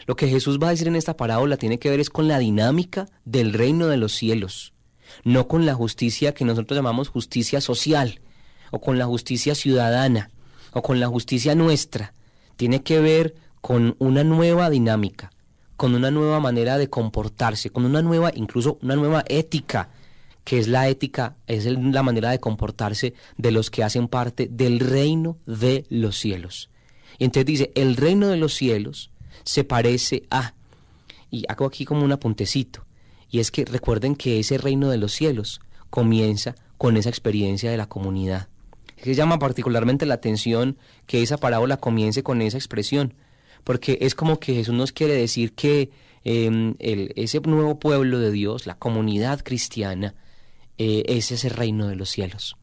Lo 0.07 0.17
que 0.17 0.29
Jesús 0.29 0.59
va 0.63 0.69
a 0.69 0.71
decir 0.71 0.89
en 0.89 0.97
esta 0.97 1.17
parábola 1.17 1.57
tiene 1.57 1.79
que 1.79 1.91
ver 1.91 2.01
es 2.01 2.11
con 2.11 2.29
la 2.29 2.39
dinámica 2.39 3.09
del 3.25 3.53
reino 3.53 3.89
de 3.89 3.97
los 3.97 4.13
cielos, 4.13 4.73
no 5.25 5.49
con 5.49 5.67
la 5.67 5.75
justicia 5.75 6.35
que 6.35 6.45
nosotros 6.45 6.77
llamamos 6.77 7.09
justicia 7.09 7.61
social, 7.61 8.21
o 8.71 8.81
con 8.81 8.99
la 8.99 9.07
justicia 9.07 9.55
ciudadana, 9.55 10.31
o 10.73 10.83
con 10.83 10.99
la 10.99 11.09
justicia 11.09 11.55
nuestra. 11.55 12.15
Tiene 12.57 12.83
que 12.83 13.01
ver 13.01 13.35
con 13.61 13.97
una 13.99 14.25
nueva 14.25 14.71
dinámica, 14.71 15.31
con 15.77 15.95
una 15.95 16.11
nueva 16.11 16.41
manera 16.41 16.79
de 16.79 16.89
comportarse, 16.89 17.71
con 17.71 17.85
una 17.85 18.03
nueva, 18.03 18.33
incluso 18.35 18.79
una 18.83 18.97
nueva 18.97 19.25
ética 19.29 19.91
que 20.45 20.59
es 20.59 20.69
la 20.69 20.89
ética, 20.89 21.37
es 21.47 21.65
la 21.67 22.03
manera 22.03 22.31
de 22.31 22.41
comportarse 22.41 23.15
de 23.37 23.51
los 23.51 23.71
que 23.71 23.85
hacen 23.85 24.09
parte 24.09 24.49
del 24.51 24.81
reino 24.81 25.39
de 25.47 25.85
los 25.89 26.19
cielos. 26.19 26.69
Y 27.19 27.25
entonces 27.25 27.47
dice, 27.47 27.73
el 27.75 27.97
reino 27.97 28.29
de 28.29 28.37
los 28.37 28.55
cielos 28.55 29.11
se 29.45 29.65
parece 29.65 30.25
a, 30.31 30.55
y 31.31 31.45
hago 31.49 31.67
aquí 31.67 31.85
como 31.85 32.05
un 32.05 32.13
apuntecito, 32.13 32.85
y 33.31 33.39
es 33.39 33.51
que 33.51 33.65
recuerden 33.65 34.17
que 34.17 34.41
ese 34.41 34.59
reino 34.59 34.91
de 34.91 34.99
los 34.99 35.13
cielos 35.13 35.61
comienza 35.91 36.55
con 36.77 36.97
esa 36.97 37.09
experiencia 37.09 37.71
de 37.71 37.77
la 37.77 37.87
comunidad. 37.87 38.49
Es 38.97 39.05
que 39.05 39.15
llama 39.15 39.39
particularmente 39.39 40.07
la 40.07 40.15
atención 40.15 40.77
que 41.07 41.23
esa 41.23 41.37
parábola 41.37 41.77
comience 41.77 42.23
con 42.23 42.43
esa 42.43 42.59
expresión, 42.59 43.15
porque 43.65 43.99
es 44.01 44.15
como 44.15 44.41
que 44.41 44.55
Jesús 44.55 44.75
nos 44.75 44.93
quiere 44.93 45.15
decir 45.15 45.55
que 45.55 45.91
em, 46.25 46.75
ese 46.79 47.41
nuevo 47.41 47.79
pueblo 47.79 48.19
de 48.19 48.33
Dios, 48.33 48.67
la 48.67 48.75
comunidad 48.75 49.41
cristiana, 49.43 50.15
eh, 50.79 51.05
es 51.07 51.31
ese 51.31 51.49
reino 51.49 51.89
de 51.89 51.97
los 51.97 52.11
cielos. 52.11 52.57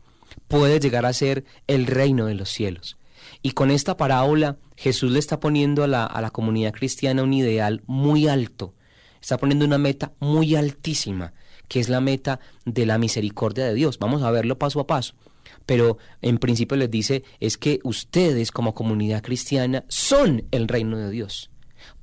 Puede 0.48 0.80
llegar 0.80 1.06
a 1.06 1.14
ser 1.14 1.46
el 1.68 1.86
reino 1.86 2.26
de 2.26 2.36
los 2.36 2.50
cielos. 2.50 2.98
Y 3.42 3.52
con 3.52 3.72
esta 3.72 3.98
parábola 3.98 4.58
Jesús 4.76 5.12
le 5.12 5.20
está 5.20 5.40
poniendo 5.40 5.84
a 5.84 5.88
la, 5.88 6.06
a 6.06 6.22
la 6.22 6.32
comunidad 6.32 6.74
cristiana 6.74 7.24
un 7.24 7.34
ideal 7.34 7.82
muy 7.86 8.28
alto, 8.28 8.74
está 9.22 9.38
poniendo 9.38 9.66
una 9.66 9.78
meta 9.78 10.14
muy 10.20 10.56
altísima, 10.56 11.34
que 11.68 11.80
es 11.80 11.90
la 11.90 12.02
meta 12.02 12.40
de 12.66 12.86
la 12.86 12.98
misericordia 12.98 13.66
de 13.66 13.74
Dios. 13.74 14.00
Vamos 14.00 14.24
a 14.24 14.32
verlo 14.32 14.58
paso 14.58 14.80
a 14.80 14.88
paso. 14.88 15.16
Pero 15.66 15.98
en 16.22 16.38
principio 16.40 16.78
les 16.78 16.90
dice 16.90 17.24
es 17.40 17.58
que 17.58 17.80
ustedes 17.84 18.52
como 18.52 18.74
comunidad 18.74 19.22
cristiana 19.22 19.86
son 19.88 20.46
el 20.52 20.68
reino 20.68 20.98
de 20.98 21.12
Dios. 21.12 21.52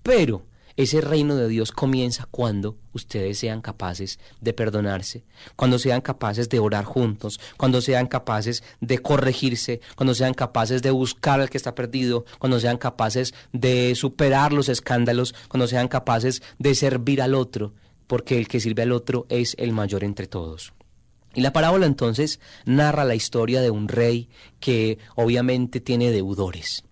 Pero 0.02 0.46
ese 0.76 1.00
reino 1.00 1.36
de 1.36 1.48
Dios 1.48 1.72
comienza 1.72 2.26
cuando 2.30 2.76
ustedes 2.92 3.38
sean 3.38 3.62
capaces 3.62 4.18
de 4.40 4.52
perdonarse, 4.52 5.24
cuando 5.56 5.78
sean 5.78 6.02
capaces 6.02 6.48
de 6.48 6.58
orar 6.58 6.84
juntos, 6.84 7.40
cuando 7.56 7.80
sean 7.80 8.06
capaces 8.06 8.62
de 8.80 8.98
corregirse, 8.98 9.80
cuando 9.96 10.14
sean 10.14 10.34
capaces 10.34 10.82
de 10.82 10.90
buscar 10.90 11.40
al 11.40 11.50
que 11.50 11.56
está 11.56 11.74
perdido, 11.74 12.26
cuando 12.38 12.60
sean 12.60 12.76
capaces 12.76 13.34
de 13.52 13.94
superar 13.94 14.52
los 14.52 14.68
escándalos, 14.68 15.34
cuando 15.48 15.66
sean 15.66 15.88
capaces 15.88 16.42
de 16.58 16.74
servir 16.74 17.22
al 17.22 17.34
otro, 17.34 17.72
porque 18.06 18.36
el 18.36 18.46
que 18.46 18.60
sirve 18.60 18.82
al 18.82 18.92
otro 18.92 19.26
es 19.28 19.54
el 19.58 19.72
mayor 19.72 20.04
entre 20.04 20.26
todos. 20.26 20.74
Y 21.34 21.42
la 21.42 21.52
parábola 21.52 21.84
entonces 21.86 22.40
narra 22.64 23.04
la 23.04 23.14
historia 23.14 23.60
de 23.60 23.70
un 23.70 23.88
rey 23.88 24.30
que 24.58 24.98
obviamente 25.16 25.80
tiene 25.80 26.10
deudores. 26.10 26.85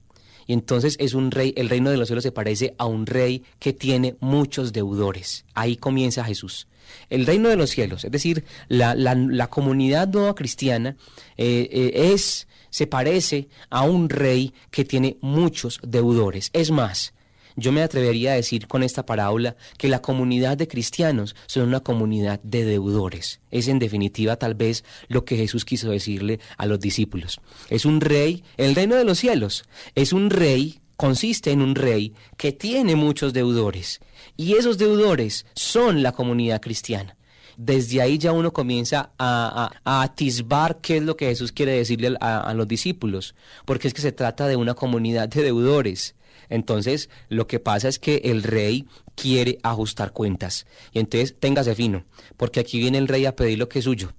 Y 0.47 0.53
entonces 0.53 0.97
es 1.01 1.15
un 1.15 1.31
rey, 1.31 1.55
el 1.57 1.69
reino 1.69 1.91
de 1.91 1.97
los 1.97 2.09
cielos 2.09 2.23
se 2.23 2.33
parece 2.33 2.75
a 2.79 2.87
un 2.87 3.07
rey 3.07 3.43
que 3.59 3.73
tiene 3.73 4.17
muchos 4.21 4.73
deudores. 4.73 5.45
Ahí 5.55 5.77
comienza 5.77 6.25
Jesús. 6.25 6.67
El 7.09 7.27
reino 7.27 7.49
de 7.49 7.57
los 7.57 7.71
cielos, 7.71 8.05
es 8.05 8.11
decir, 8.11 8.45
la, 8.69 8.95
la, 8.95 9.47
comunidad 9.49 10.09
nueva 10.09 10.35
cristiana 10.35 10.97
eh, 11.37 11.69
eh, 11.73 12.13
es, 12.13 12.47
se 12.71 12.87
parece 12.87 13.49
a 13.71 13.83
un 13.83 14.09
rey 14.09 14.53
que 14.71 14.85
tiene 14.85 15.17
muchos 15.21 15.81
deudores. 15.83 16.51
Es 16.53 16.71
más, 16.71 17.15
Yo 17.57 17.71
me 17.71 17.83
atrevería 17.83 18.33
a 18.33 18.37
decir 18.37 18.67
con 18.67 18.83
esta 18.83 19.07
parábola 19.07 19.57
que 19.79 19.89
la 19.89 20.03
comunidad 20.03 20.57
de 20.57 20.69
cristianos 20.69 21.37
son 21.47 21.69
una 21.69 21.81
comunidad 21.81 22.41
de 22.43 22.65
deudores. 22.65 23.41
Es 23.51 23.69
en 23.69 23.79
definitiva 23.79 24.37
tal 24.37 24.55
vez 24.55 24.85
lo 25.09 25.25
que 25.25 25.37
Jesús 25.37 25.65
quiso 25.65 25.91
decirle 25.91 26.41
a 26.57 26.67
los 26.67 26.81
discípulos. 26.81 27.41
Es 27.71 27.85
un 27.85 28.01
rey, 28.01 28.43
el 28.57 28.75
reino 28.75 28.97
de 28.97 29.05
los 29.05 29.19
cielos, 29.19 29.65
es 29.95 30.13
un 30.13 30.31
rey, 30.31 30.81
consiste 30.97 31.53
en 31.53 31.63
un 31.63 31.75
rey 31.75 32.13
que 32.37 32.53
tiene 32.53 32.97
muchos 32.97 33.33
deudores. 33.33 34.01
Y 34.37 34.55
esos 34.55 34.77
deudores 34.77 35.47
son 35.55 36.03
la 36.03 36.13
comunidad 36.13 36.61
cristiana 36.61 37.17
desde 37.57 38.03
ahí 38.03 38.19
ya 38.19 38.33
uno 38.33 38.53
comienza 38.53 39.13
a, 39.19 39.71
atisbar 39.85 40.81
qué 40.81 40.99
es 40.99 41.03
lo 41.03 41.17
que 41.17 41.27
Jesús 41.27 41.53
quiere 41.53 41.73
decirle 41.73 42.17
a, 42.21 42.53
los 42.55 42.69
discípulos, 42.69 43.35
porque 43.65 43.89
es 43.89 43.95
que 43.95 44.01
se 44.01 44.13
trata 44.13 44.47
de 44.47 44.57
una 44.57 44.75
comunidad 44.75 45.29
de 45.29 45.43
deudores. 45.43 46.15
Entonces, 46.49 47.11
lo 47.29 47.47
que 47.47 47.61
pasa 47.61 47.89
es 47.89 47.99
que 47.99 48.17
el 48.25 48.43
rey 48.43 48.87
quiere 49.15 49.59
ajustar 49.63 50.13
cuentas. 50.13 50.67
Y 50.93 50.99
entonces, 50.99 51.37
téngase 51.39 51.75
fino, 51.75 52.05
porque 52.37 52.61
aquí 52.61 52.79
viene 52.79 52.99
el 52.99 53.09
rey 53.09 53.27
a 53.27 53.37
pedir 53.37 53.59
lo 53.59 53.69
que 53.69 53.81
es 53.81 53.85
suyo, 53.85 54.13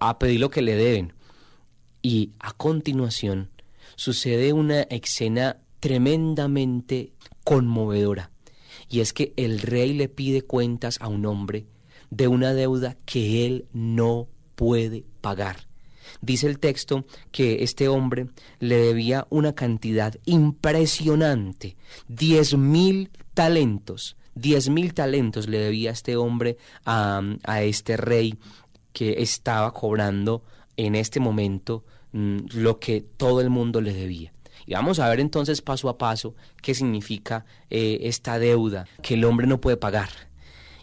a 0.00 0.18
pedir 0.18 0.40
lo 0.40 0.50
que 0.50 0.62
le 0.62 0.74
deben. 0.74 1.14
Y 2.02 2.32
a 2.38 2.52
continuación 2.52 3.50
sucede 3.96 4.52
una 4.52 4.82
escena 4.82 5.58
tremendamente 5.80 7.12
conmovedora. 7.44 8.30
Y 8.88 9.00
es 9.00 9.12
que 9.12 9.32
el 9.36 9.60
rey 9.60 9.92
le 9.92 10.08
pide 10.08 10.42
cuentas 10.42 10.98
a 11.00 11.08
un 11.08 11.26
hombre 11.26 11.66
de 12.10 12.28
una 12.28 12.54
deuda 12.54 12.96
que 13.04 13.46
él 13.46 13.66
no 13.72 14.28
puede 14.56 15.04
pagar. 15.20 15.69
Dice 16.20 16.46
el 16.46 16.58
texto 16.58 17.04
que 17.32 17.62
este 17.62 17.88
hombre 17.88 18.26
le 18.58 18.76
debía 18.76 19.26
una 19.30 19.54
cantidad 19.54 20.14
impresionante, 20.26 21.76
diez 22.08 22.56
mil 22.56 23.10
talentos, 23.34 24.16
diez 24.34 24.68
mil 24.68 24.92
talentos 24.92 25.48
le 25.48 25.58
debía 25.58 25.92
este 25.92 26.16
hombre 26.16 26.58
a, 26.84 27.22
a 27.44 27.62
este 27.62 27.96
rey 27.96 28.38
que 28.92 29.22
estaba 29.22 29.72
cobrando 29.72 30.42
en 30.76 30.94
este 30.94 31.20
momento 31.20 31.84
mm, 32.12 32.38
lo 32.54 32.78
que 32.78 33.00
todo 33.00 33.40
el 33.40 33.50
mundo 33.50 33.80
le 33.80 33.92
debía. 33.92 34.32
Y 34.66 34.74
vamos 34.74 34.98
a 34.98 35.08
ver 35.08 35.20
entonces 35.20 35.62
paso 35.62 35.88
a 35.88 35.98
paso 35.98 36.34
qué 36.62 36.74
significa 36.74 37.44
eh, 37.70 38.00
esta 38.02 38.38
deuda 38.38 38.86
que 39.02 39.14
el 39.14 39.24
hombre 39.24 39.46
no 39.46 39.60
puede 39.60 39.76
pagar 39.76 40.10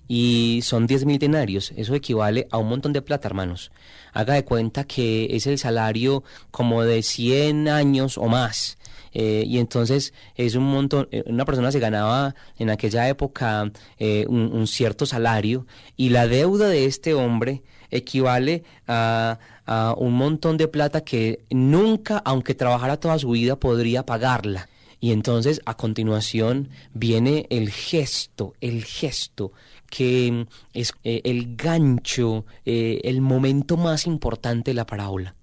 y 0.07 0.61
son 0.63 0.87
10 0.87 1.05
mil 1.05 1.19
denarios. 1.19 1.73
Eso 1.75 1.95
equivale 1.95 2.47
a 2.51 2.57
un 2.57 2.69
montón 2.69 2.93
de 2.93 3.01
plata, 3.01 3.27
hermanos. 3.27 3.71
Haga 4.13 4.35
de 4.35 4.45
cuenta 4.45 4.85
que 4.85 5.27
es 5.31 5.47
el 5.47 5.57
salario 5.57 6.23
como 6.51 6.83
de 6.83 7.03
100 7.03 7.67
años 7.67 8.17
o 8.17 8.27
más. 8.27 8.77
Eh, 9.13 9.43
y 9.47 9.57
entonces 9.57 10.13
es 10.35 10.55
un 10.55 10.65
montón, 10.65 11.07
eh, 11.11 11.23
una 11.25 11.45
persona 11.45 11.71
se 11.71 11.79
ganaba 11.79 12.35
en 12.59 12.69
aquella 12.69 13.07
época 13.09 13.71
eh, 13.97 14.25
un, 14.27 14.67
cierto 14.67 15.05
salario 15.07 15.65
y 15.95 16.09
la 16.09 16.27
deuda 16.27 16.67
de 16.67 16.85
este 16.85 17.13
hombre 17.15 17.63
equivale 17.89 18.63
a, 18.85 19.39
a 19.65 19.95
un 19.97 20.13
montón 20.13 20.57
de 20.57 20.67
plata 20.67 21.01
que 21.01 21.39
nunca, 21.49 22.21
aunque 22.25 22.53
trabajara 22.53 22.99
toda 22.99 23.17
su 23.17 23.31
vida, 23.31 23.55
podría 23.55 24.05
pagarla. 24.05 24.69
Y 24.99 25.11
entonces 25.11 25.61
a 25.65 25.75
continuación 25.75 26.69
viene 26.93 27.45
el 27.49 27.69
gesto, 27.69 28.53
el 28.61 28.83
gesto 28.83 29.51
que 29.89 30.47
es 30.73 30.93
eh, 31.03 31.21
el 31.23 31.55
gancho, 31.55 32.45
eh, 32.65 33.01
el 33.03 33.21
momento 33.21 33.77
más 33.77 34.05
importante 34.05 34.71
de 34.71 34.75
la 34.75 34.85
parábola. 34.85 35.35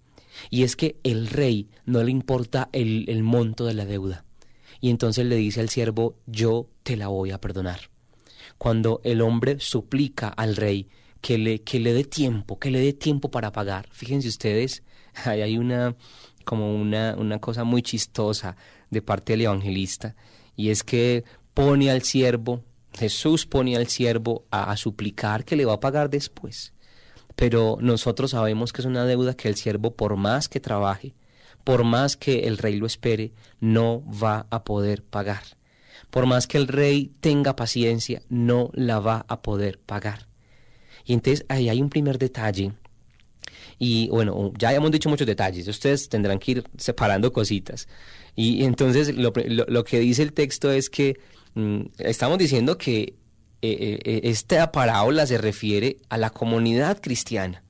Y 0.51 0.65
es 0.65 0.77
que 0.77 0.99
el 1.03 1.29
rey 1.29 1.69
no 1.87 2.03
le 2.03 2.11
importa 2.11 2.69
el, 2.73 3.05
el 3.09 3.23
monto 3.23 3.65
de 3.67 3.75
la 3.75 3.85
deuda. 3.85 4.25
Y 4.81 4.91
entonces 4.91 5.25
le 5.27 5.37
dice 5.37 5.61
al 5.61 5.71
siervo, 5.71 6.17
yo 6.27 6.69
te 6.83 6.97
la 6.97 7.09
voy 7.09 7.31
a 7.31 7.41
perdonar. 7.41 7.91
Cuando 8.59 9.01
el 9.05 9.21
hombre 9.21 9.59
suplica 9.61 10.29
al 10.29 10.57
rey 10.57 10.89
que 11.21 11.39
le, 11.39 11.63
que 11.63 11.81
le 11.81 11.95
dé 11.95 12.05
tiempo, 12.05 12.59
que 12.59 12.71
le 12.71 12.81
dé 12.81 12.93
tiempo 12.93 13.31
para 13.31 13.51
pagar. 13.51 13.89
Fíjense 13.91 14.29
ustedes, 14.29 14.83
hay 15.25 15.57
una 15.57 15.97
como 16.45 16.75
una, 16.75 17.17
una 17.17 17.39
cosa 17.39 17.65
muy 17.65 17.81
chistosa 17.81 18.57
de 18.91 19.01
parte 19.01 19.33
del 19.33 19.43
evangelista, 19.43 20.15
y 20.55 20.69
es 20.69 20.85
que 20.85 21.25
pone 21.55 21.91
al 21.91 22.03
siervo 22.03 22.63
Jesús 22.97 23.47
pone 23.47 23.77
al 23.77 23.89
siervo 23.89 24.47
a, 24.51 24.77
suplicar 24.77 25.45
que 25.45 25.57
le 25.57 25.65
va 25.65 25.75
a 25.75 25.81
pagar 25.81 26.11
después. 26.11 26.73
Pero 27.37 27.79
nosotros 27.81 28.31
sabemos 28.31 28.73
que 28.73 28.83
es 28.83 28.87
una 28.87 29.05
deuda 29.05 29.35
que 29.35 29.49
el 29.49 29.57
siervo, 29.57 29.95
por 29.95 30.17
más 30.17 30.49
que 30.49 30.61
trabaje, 30.61 31.15
por 31.65 31.83
más 31.83 32.17
que 32.17 32.47
el 32.47 32.59
rey 32.59 32.77
lo 32.77 32.87
espere, 32.87 33.33
no 33.61 34.05
va 34.07 34.47
a 34.51 34.65
poder 34.65 35.03
pagar. 35.03 35.43
Por 36.11 36.27
más 36.27 36.47
que 36.47 36.59
el 36.59 36.69
rey 36.69 37.13
tenga 37.21 37.57
paciencia, 37.57 38.23
no 38.29 38.71
la 38.75 39.01
va 39.01 39.27
a 39.29 39.43
poder 39.43 39.81
pagar. 39.81 40.29
Y 41.05 41.13
entonces 41.15 41.45
ahí 41.49 41.69
hay 41.69 41.83
un 41.83 41.91
primer 41.91 42.19
detalle. 42.19 42.73
Y 43.79 44.09
bueno, 44.09 44.53
ya 44.57 44.73
hemos 44.73 44.91
dicho 44.93 45.09
muchos 45.09 45.27
detalles, 45.27 45.67
ustedes 45.67 46.09
tendrán 46.09 46.39
que 46.39 46.53
ir 46.53 46.65
separando 46.77 47.33
cositas. 47.33 47.89
Y 48.37 48.65
entonces 48.65 49.15
lo, 49.17 49.33
que 49.33 49.99
dice 50.01 50.23
el 50.23 50.33
texto 50.33 50.71
es 50.71 50.91
que 50.91 51.19
estamos 51.99 52.38
diciendo 52.38 52.79
que 52.79 53.14
eh, 53.62 53.79
eh, 53.81 54.01
eh, 54.05 54.21
esta 54.25 54.73
parábola 54.73 55.27
se 55.27 55.38
refiere 55.38 55.97
a 56.11 56.19
la 56.19 56.29
comunidad 56.29 57.01
cristiana. 57.01 57.62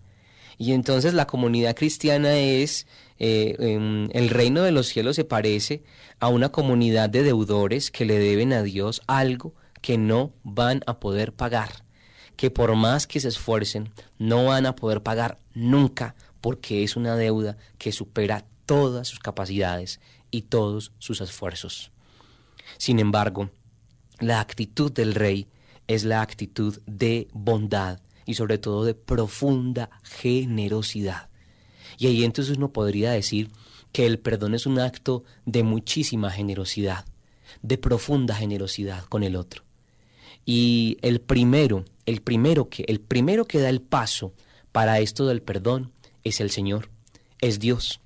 Y 0.58 0.72
entonces 0.72 1.14
la 1.14 1.28
comunidad 1.28 1.76
cristiana 1.76 2.36
es, 2.36 2.88
em, 3.18 4.08
el 4.12 4.28
reino 4.30 4.62
de 4.62 4.72
los 4.72 4.88
cielos 4.88 5.14
se 5.14 5.24
parece 5.24 5.84
a 6.18 6.26
una 6.26 6.50
comunidad 6.50 7.10
de 7.10 7.22
deudores 7.22 7.92
que 7.92 8.04
le 8.04 8.18
deben 8.18 8.52
a 8.52 8.64
Dios 8.64 9.02
algo 9.06 9.54
que 9.82 9.96
no 9.96 10.32
van 10.42 10.82
a 10.86 10.98
poder 10.98 11.32
pagar, 11.32 11.84
que 12.36 12.50
por 12.50 12.74
más 12.74 13.06
que 13.06 13.20
se 13.20 13.28
esfuercen, 13.28 13.92
no 14.18 14.46
van 14.46 14.66
a 14.66 14.74
poder 14.74 15.00
pagar 15.00 15.38
nunca, 15.54 16.16
porque 16.40 16.82
es 16.82 16.96
una 16.96 17.16
deuda 17.16 17.56
que 17.78 17.92
supera 17.92 18.44
todas 18.66 19.06
sus 19.06 19.20
capacidades 19.20 20.00
y 20.32 20.42
todos 20.42 20.90
sus 20.98 21.20
esfuerzos. 21.20 21.92
Sin 22.78 22.98
embargo, 22.98 23.50
la 24.26 24.40
actitud 24.40 24.92
del 24.92 25.14
rey 25.14 25.46
es 25.86 26.04
la 26.04 26.22
actitud 26.22 26.80
de 26.86 27.28
bondad 27.32 28.00
y 28.26 28.34
sobre 28.34 28.58
todo 28.58 28.84
de 28.84 28.94
profunda 28.94 29.90
generosidad. 30.02 31.28
Y 31.98 32.06
ahí 32.06 32.24
entonces 32.24 32.56
uno 32.56 32.72
podría 32.72 33.12
decir 33.12 33.50
que 33.92 34.06
el 34.06 34.18
perdón 34.18 34.54
es 34.54 34.66
un 34.66 34.80
acto 34.80 35.24
de 35.46 35.62
muchísima 35.62 36.30
generosidad, 36.30 37.04
de 37.62 37.78
profunda 37.78 38.34
generosidad 38.34 39.04
con 39.04 39.22
el 39.22 39.36
otro. 39.36 39.62
Y 40.44 40.98
el 41.02 41.20
primero, 41.20 41.84
el 42.06 42.20
primero 42.20 42.68
que 42.68 42.84
el 42.88 43.00
primero 43.00 43.44
que 43.46 43.60
da 43.60 43.68
el 43.68 43.80
paso 43.80 44.32
para 44.72 44.98
esto 44.98 45.26
del 45.26 45.42
perdón 45.42 45.92
es 46.24 46.40
el 46.40 46.50
Señor, 46.50 46.90
es 47.40 47.60
Dios. 47.60 48.00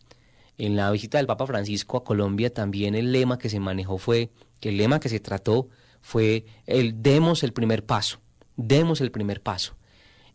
En 0.58 0.76
la 0.76 0.90
visita 0.90 1.18
del 1.18 1.26
Papa 1.26 1.46
Francisco 1.46 1.96
a 1.96 2.04
Colombia 2.04 2.52
también 2.52 2.94
el 2.94 3.12
lema 3.12 3.38
que 3.38 3.48
se 3.48 3.60
manejó 3.60 3.96
fue, 3.98 4.30
que 4.60 4.70
el 4.70 4.76
lema 4.76 5.00
que 5.00 5.08
se 5.08 5.20
trató 5.20 5.68
fue 6.00 6.46
el 6.66 7.02
demos 7.02 7.42
el 7.42 7.52
primer 7.52 7.84
paso, 7.84 8.20
demos 8.56 9.00
el 9.00 9.10
primer 9.10 9.42
paso. 9.42 9.76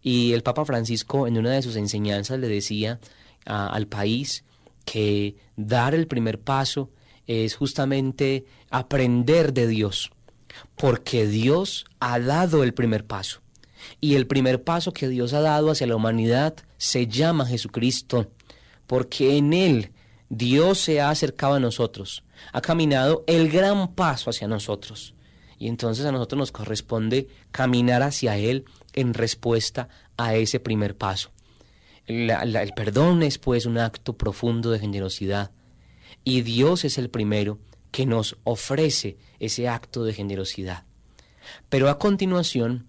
Y 0.01 0.33
el 0.33 0.43
Papa 0.43 0.65
Francisco 0.65 1.27
en 1.27 1.37
una 1.37 1.51
de 1.51 1.61
sus 1.61 1.77
enseñanzas 1.77 2.39
le 2.39 2.49
decía 2.49 2.99
al 3.45 3.87
país 3.87 4.43
que 4.85 5.35
dar 5.55 5.95
el 5.95 6.07
primer 6.07 6.39
paso 6.39 6.91
es 7.25 7.55
justamente 7.55 8.45
aprender 8.69 9.53
de 9.53 9.67
Dios, 9.67 10.11
porque 10.75 11.25
Dios 11.27 11.85
ha 11.99 12.19
dado 12.19 12.63
el 12.63 12.73
primer 12.73 13.05
paso. 13.05 13.41
Y 13.99 14.15
el 14.15 14.27
primer 14.27 14.63
paso 14.63 14.93
que 14.93 15.07
Dios 15.07 15.33
ha 15.33 15.41
dado 15.41 15.71
hacia 15.71 15.87
la 15.87 15.95
humanidad 15.95 16.55
se 16.77 17.07
llama 17.07 17.45
Jesucristo, 17.45 18.29
porque 18.87 19.37
en 19.37 19.53
Él 19.53 19.91
Dios 20.29 20.79
se 20.79 20.99
ha 20.99 21.09
acercado 21.09 21.55
a 21.55 21.59
nosotros, 21.59 22.23
ha 22.51 22.61
caminado 22.61 23.23
el 23.27 23.49
gran 23.49 23.93
paso 23.93 24.29
hacia 24.29 24.47
nosotros. 24.47 25.13
Y 25.63 25.69
entonces 25.69 26.05
a 26.05 26.11
nosotros 26.11 26.37
nos 26.37 26.51
corresponde 26.51 27.29
caminar 27.51 28.03
hacia 28.03 28.35
Él 28.35 28.65
en 28.91 29.13
respuesta 29.13 29.87
a 30.17 30.35
ese 30.35 30.59
primer 30.59 30.97
paso. 30.97 31.31
el 32.05 32.73
perdón 32.75 33.23
es 33.23 33.37
pues 33.37 33.65
un 33.65 33.77
acto 33.77 34.17
profundo 34.17 34.71
de 34.71 34.79
generosidad 34.79 35.51
y 36.25 36.41
Dios 36.41 36.83
es 36.83 36.97
el 36.97 37.09
primero 37.09 37.59
que 37.91 38.05
nos 38.05 38.35
ofrece 38.43 39.15
ese 39.39 39.69
acto 39.69 40.03
de 40.03 40.11
generosidad. 40.11 40.83
Pero 41.69 41.87
a 41.87 41.97
continuación 41.97 42.87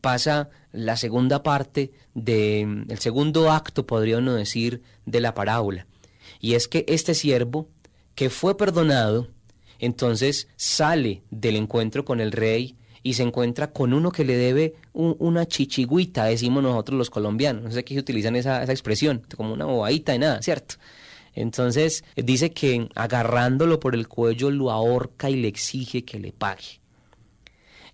pasa 0.00 0.50
la 0.70 0.96
segunda 0.96 1.42
parte 1.42 1.90
del 2.14 2.86
el 2.90 2.98
segundo 3.00 3.50
acto, 3.50 3.88
podría 3.88 4.18
uno 4.18 4.34
decir, 4.34 4.82
de 5.04 5.18
la 5.18 5.34
parábola. 5.34 5.88
Y 6.38 6.54
es 6.54 6.68
que 6.68 6.84
este 6.86 7.16
siervo 7.16 7.68
que 8.14 8.30
fue 8.30 8.56
perdonado 8.56 9.34
entonces 9.78 10.48
sale 10.56 11.22
del 11.30 11.56
encuentro 11.56 12.04
con 12.04 12.20
el 12.20 12.32
rey 12.32 12.76
y 13.02 13.14
se 13.14 13.22
encuentra 13.22 13.70
con 13.70 13.92
uno 13.92 14.10
que 14.10 14.24
le 14.24 14.36
debe 14.36 14.74
una 14.94 15.46
chichigüita, 15.46 16.24
decimos 16.24 16.62
nosotros 16.62 16.96
los 16.96 17.10
colombianos. 17.10 17.62
No 17.62 17.70
sé 17.70 17.84
se 17.86 17.98
utilizan 17.98 18.34
esa, 18.34 18.62
esa 18.62 18.72
expresión, 18.72 19.22
como 19.36 19.52
una 19.52 19.66
bobadita 19.66 20.12
de 20.12 20.20
nada, 20.20 20.42
¿cierto? 20.42 20.76
Entonces 21.34 22.02
dice 22.16 22.52
que 22.52 22.88
agarrándolo 22.94 23.78
por 23.78 23.94
el 23.94 24.08
cuello 24.08 24.50
lo 24.50 24.70
ahorca 24.70 25.28
y 25.28 25.36
le 25.36 25.48
exige 25.48 26.04
que 26.04 26.18
le 26.18 26.32
pague. 26.32 26.80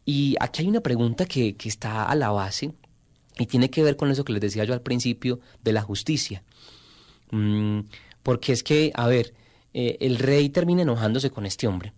Y 0.04 0.36
aquí 0.38 0.62
hay 0.62 0.68
una 0.68 0.80
pregunta 0.80 1.26
que, 1.26 1.56
que 1.56 1.68
está 1.68 2.04
a 2.04 2.14
la 2.14 2.30
base 2.30 2.72
y 3.36 3.46
tiene 3.46 3.70
que 3.70 3.82
ver 3.82 3.96
con 3.96 4.10
eso 4.10 4.24
que 4.24 4.32
les 4.32 4.42
decía 4.42 4.64
yo 4.64 4.74
al 4.74 4.82
principio 4.82 5.40
de 5.62 5.72
la 5.72 5.82
justicia. 5.82 6.44
Mm, 7.30 7.80
porque 8.22 8.52
es 8.52 8.62
que, 8.62 8.92
a 8.94 9.06
ver, 9.08 9.34
eh, 9.72 9.96
el 10.00 10.18
rey 10.18 10.48
termina 10.48 10.82
enojándose 10.82 11.30
con 11.30 11.46
este 11.46 11.66
hombre, 11.66 11.92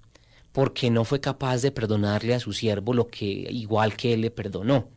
porque 0.52 0.90
no 0.90 1.04
fue 1.04 1.20
capaz 1.20 1.62
de 1.62 1.72
perdonarle 1.72 2.34
a 2.34 2.40
su 2.40 2.52
siervo 2.52 2.94
lo 2.94 3.08
que 3.08 3.26
igual 3.26 3.96
que 3.96 4.12
él 4.12 4.22
le 4.22 4.30
perdonó. 4.30 4.88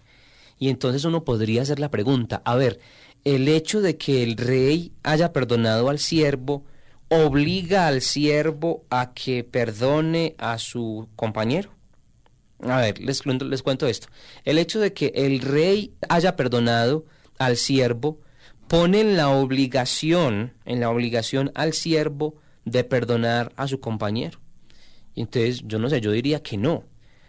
Y 0.57 0.69
entonces 0.69 1.03
uno 1.05 1.23
podría 1.23 1.61
hacer 1.61 1.79
la 1.79 1.91
pregunta, 1.91 2.41
a 2.45 2.55
ver, 2.55 2.79
el 3.23 3.47
hecho 3.47 3.81
de 3.81 3.97
que 3.97 4.23
el 4.23 4.37
rey 4.37 4.91
haya 5.03 5.33
perdonado 5.33 5.89
al 5.89 5.99
siervo 5.99 6.63
obliga 7.09 7.87
al 7.87 8.01
siervo 8.01 8.83
a 8.89 9.13
que 9.13 9.43
perdone 9.43 10.35
a 10.37 10.57
su 10.57 11.07
compañero. 11.15 11.71
A 12.61 12.77
ver, 12.77 12.99
les, 12.99 13.25
les 13.25 13.63
cuento 13.63 13.87
esto. 13.87 14.07
El 14.43 14.57
hecho 14.57 14.79
de 14.79 14.93
que 14.93 15.11
el 15.15 15.39
rey 15.39 15.93
haya 16.09 16.35
perdonado 16.35 17.05
al 17.37 17.57
siervo 17.57 18.19
pone 18.67 19.01
en 19.01 19.17
la 19.17 19.29
obligación, 19.29 20.53
en 20.65 20.79
la 20.79 20.89
obligación 20.89 21.51
al 21.53 21.73
siervo 21.73 22.35
de 22.65 22.83
perdonar 22.83 23.53
a 23.55 23.67
su 23.67 23.79
compañero. 23.79 24.39
Y 25.13 25.21
entonces, 25.21 25.63
yo 25.65 25.79
no 25.79 25.89
sé, 25.89 26.01
yo 26.01 26.11
diría 26.11 26.43
que 26.43 26.57
no, 26.57 26.83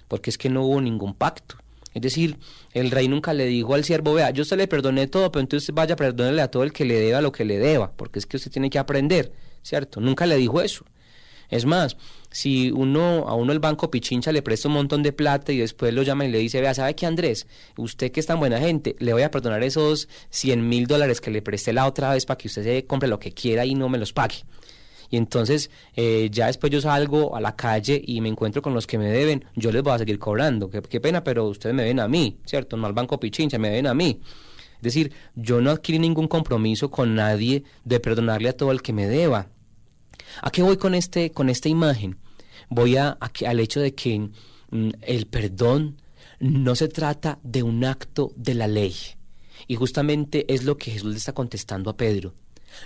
porque 0.08 0.30
es 0.30 0.38
que 0.38 0.50
no 0.50 0.64
hubo 0.64 0.80
ningún 0.80 1.14
pacto. 1.14 1.56
Es 1.94 2.02
decir, 2.02 2.36
el 2.72 2.90
rey 2.90 3.08
nunca 3.08 3.32
le 3.32 3.46
dijo 3.46 3.74
al 3.74 3.84
siervo, 3.84 4.12
vea, 4.12 4.30
yo 4.30 4.44
se 4.44 4.56
le 4.56 4.68
perdoné 4.68 5.06
todo, 5.06 5.32
pero 5.32 5.40
entonces 5.40 5.74
vaya 5.74 5.94
a 5.94 5.96
perdonarle 5.96 6.42
a 6.42 6.50
todo 6.50 6.62
el 6.62 6.72
que 6.72 6.84
le 6.84 7.00
deba 7.00 7.22
lo 7.22 7.32
que 7.32 7.44
le 7.44 7.58
deba, 7.58 7.92
porque 7.92 8.18
es 8.18 8.26
que 8.26 8.36
usted 8.36 8.50
tiene 8.50 8.68
que 8.68 8.78
aprender, 8.78 9.32
¿cierto? 9.62 10.00
Nunca 10.00 10.26
le 10.26 10.36
dijo 10.36 10.60
eso. 10.60 10.84
Es 11.48 11.64
más, 11.64 11.96
si 12.30 12.70
uno 12.70 13.28
a 13.28 13.34
uno 13.34 13.52
el 13.52 13.60
banco 13.60 13.90
Pichincha 13.90 14.32
le 14.32 14.42
presta 14.42 14.68
un 14.68 14.74
montón 14.74 15.02
de 15.02 15.12
plata 15.12 15.52
y 15.52 15.58
después 15.58 15.94
lo 15.94 16.02
llama 16.02 16.24
y 16.24 16.30
le 16.30 16.38
dice, 16.38 16.60
vea, 16.60 16.74
¿sabe 16.74 16.94
qué 16.94 17.06
Andrés? 17.06 17.46
Usted 17.76 18.10
que 18.10 18.20
es 18.20 18.26
tan 18.26 18.40
buena 18.40 18.58
gente, 18.58 18.96
le 18.98 19.12
voy 19.12 19.22
a 19.22 19.30
perdonar 19.30 19.62
esos 19.62 20.08
100 20.30 20.68
mil 20.68 20.86
dólares 20.86 21.20
que 21.20 21.30
le 21.30 21.40
presté 21.40 21.72
la 21.72 21.86
otra 21.86 22.12
vez 22.12 22.26
para 22.26 22.36
que 22.36 22.48
usted 22.48 22.64
se 22.64 22.84
compre 22.84 23.08
lo 23.08 23.18
que 23.18 23.32
quiera 23.32 23.64
y 23.64 23.74
no 23.74 23.88
me 23.88 23.98
los 23.98 24.12
pague. 24.12 24.36
Y 25.10 25.16
entonces 25.16 25.70
eh, 25.94 26.28
ya 26.30 26.46
después 26.46 26.72
yo 26.72 26.80
salgo 26.80 27.36
a 27.36 27.40
la 27.40 27.56
calle 27.56 28.00
y 28.04 28.20
me 28.20 28.28
encuentro 28.28 28.62
con 28.62 28.74
los 28.74 28.86
que 28.86 28.98
me 28.98 29.10
deben, 29.10 29.44
yo 29.54 29.70
les 29.72 29.82
voy 29.82 29.92
a 29.94 29.98
seguir 29.98 30.18
cobrando. 30.18 30.70
Qué, 30.70 31.00
pena, 31.00 31.22
pero 31.22 31.46
ustedes 31.46 31.74
me 31.74 31.84
ven 31.84 32.00
a 32.00 32.08
mí, 32.08 32.38
¿cierto? 32.44 32.76
No 32.76 32.86
al 32.86 32.92
Banco 32.92 33.20
Pichincha, 33.20 33.58
me 33.58 33.70
ven 33.70 33.86
a 33.86 33.94
mí. 33.94 34.20
Es 34.76 34.82
decir, 34.82 35.12
yo 35.34 35.60
no 35.60 35.70
adquirí 35.70 35.98
ningún 35.98 36.28
compromiso 36.28 36.90
con 36.90 37.14
nadie 37.14 37.64
de 37.84 38.00
perdonarle 38.00 38.48
a 38.48 38.56
todo 38.56 38.72
el 38.72 38.82
que 38.82 38.92
me 38.92 39.06
deba. 39.06 39.48
¿A 40.42 40.50
qué 40.50 40.62
voy 40.62 40.76
con, 40.76 40.94
este, 40.94 41.30
con 41.30 41.48
esta 41.48 41.68
imagen? 41.68 42.18
Voy 42.68 42.96
a, 42.96 43.18
al 43.46 43.60
hecho 43.60 43.80
de 43.80 43.94
que 43.94 44.18
mm, 44.70 44.90
el 45.02 45.26
perdón 45.26 46.00
no 46.40 46.74
se 46.74 46.88
trata 46.88 47.38
de 47.42 47.62
un 47.62 47.84
acto 47.84 48.32
de 48.36 48.54
la 48.54 48.66
ley. 48.66 48.94
Y 49.66 49.76
justamente 49.76 50.52
es 50.52 50.64
lo 50.64 50.76
que 50.76 50.90
Jesús 50.90 51.10
le 51.10 51.16
está 51.16 51.32
contestando 51.32 51.90
a 51.90 51.96
Pedro. 51.96 52.34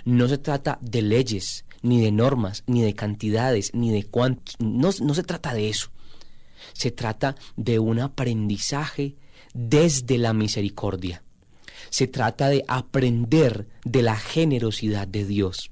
No 0.05 0.27
se 0.27 0.37
trata 0.37 0.79
de 0.81 1.01
leyes, 1.01 1.65
ni 1.81 2.01
de 2.01 2.11
normas, 2.11 2.63
ni 2.67 2.81
de 2.81 2.93
cantidades, 2.93 3.73
ni 3.73 3.91
de 3.91 4.03
cuántos. 4.03 4.55
No, 4.59 4.89
no 5.01 5.13
se 5.13 5.23
trata 5.23 5.53
de 5.53 5.69
eso. 5.69 5.89
Se 6.73 6.91
trata 6.91 7.35
de 7.55 7.79
un 7.79 7.99
aprendizaje 7.99 9.15
desde 9.53 10.17
la 10.17 10.33
misericordia. 10.33 11.23
Se 11.89 12.07
trata 12.07 12.49
de 12.49 12.63
aprender 12.67 13.67
de 13.83 14.01
la 14.01 14.15
generosidad 14.15 15.07
de 15.07 15.25
Dios. 15.25 15.71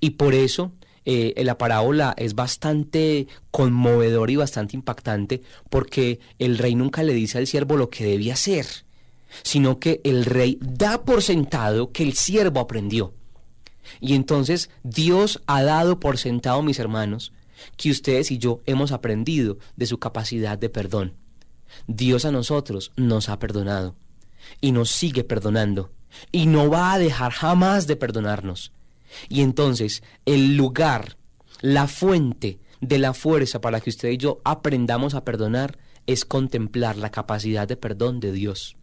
Y 0.00 0.10
por 0.10 0.34
eso 0.34 0.72
eh, 1.04 1.34
la 1.44 1.58
parábola 1.58 2.14
es 2.16 2.34
bastante 2.34 3.26
conmovedora 3.50 4.32
y 4.32 4.36
bastante 4.36 4.76
impactante 4.76 5.42
porque 5.68 6.18
el 6.38 6.56
rey 6.56 6.74
nunca 6.74 7.02
le 7.02 7.12
dice 7.12 7.38
al 7.38 7.46
siervo 7.46 7.76
lo 7.76 7.90
que 7.90 8.06
debía 8.06 8.34
hacer, 8.34 8.66
sino 9.42 9.78
que 9.78 10.00
el 10.04 10.24
rey 10.24 10.58
da 10.60 11.04
por 11.04 11.22
sentado 11.22 11.92
que 11.92 12.04
el 12.04 12.14
siervo 12.14 12.60
aprendió. 12.60 13.12
Y 14.00 14.14
entonces 14.14 14.70
Dios 14.82 15.42
ha 15.46 15.62
dado 15.62 16.00
por 16.00 16.18
sentado, 16.18 16.62
mis 16.62 16.78
hermanos, 16.78 17.32
que 17.76 17.90
ustedes 17.90 18.30
y 18.30 18.38
yo 18.38 18.60
hemos 18.66 18.92
aprendido 18.92 19.58
de 19.76 19.86
su 19.86 19.98
capacidad 19.98 20.58
de 20.58 20.68
perdón. 20.68 21.14
Dios 21.86 22.24
a 22.24 22.32
nosotros 22.32 22.92
nos 22.96 23.28
ha 23.28 23.38
perdonado 23.38 23.96
y 24.60 24.72
nos 24.72 24.90
sigue 24.90 25.24
perdonando 25.24 25.90
y 26.30 26.46
no 26.46 26.70
va 26.70 26.92
a 26.92 26.98
dejar 26.98 27.32
jamás 27.32 27.86
de 27.86 27.96
perdonarnos. 27.96 28.72
Y 29.28 29.42
entonces 29.42 30.02
el 30.24 30.56
lugar, 30.56 31.16
la 31.60 31.86
fuente 31.86 32.58
de 32.80 32.98
la 32.98 33.14
fuerza 33.14 33.60
para 33.60 33.80
que 33.80 33.90
usted 33.90 34.10
y 34.10 34.16
yo 34.16 34.40
aprendamos 34.44 35.14
a 35.14 35.24
perdonar 35.24 35.78
es 36.06 36.24
contemplar 36.24 36.96
la 36.96 37.10
capacidad 37.10 37.66
de 37.66 37.76
perdón 37.76 38.20
de 38.20 38.32
Dios. 38.32 38.76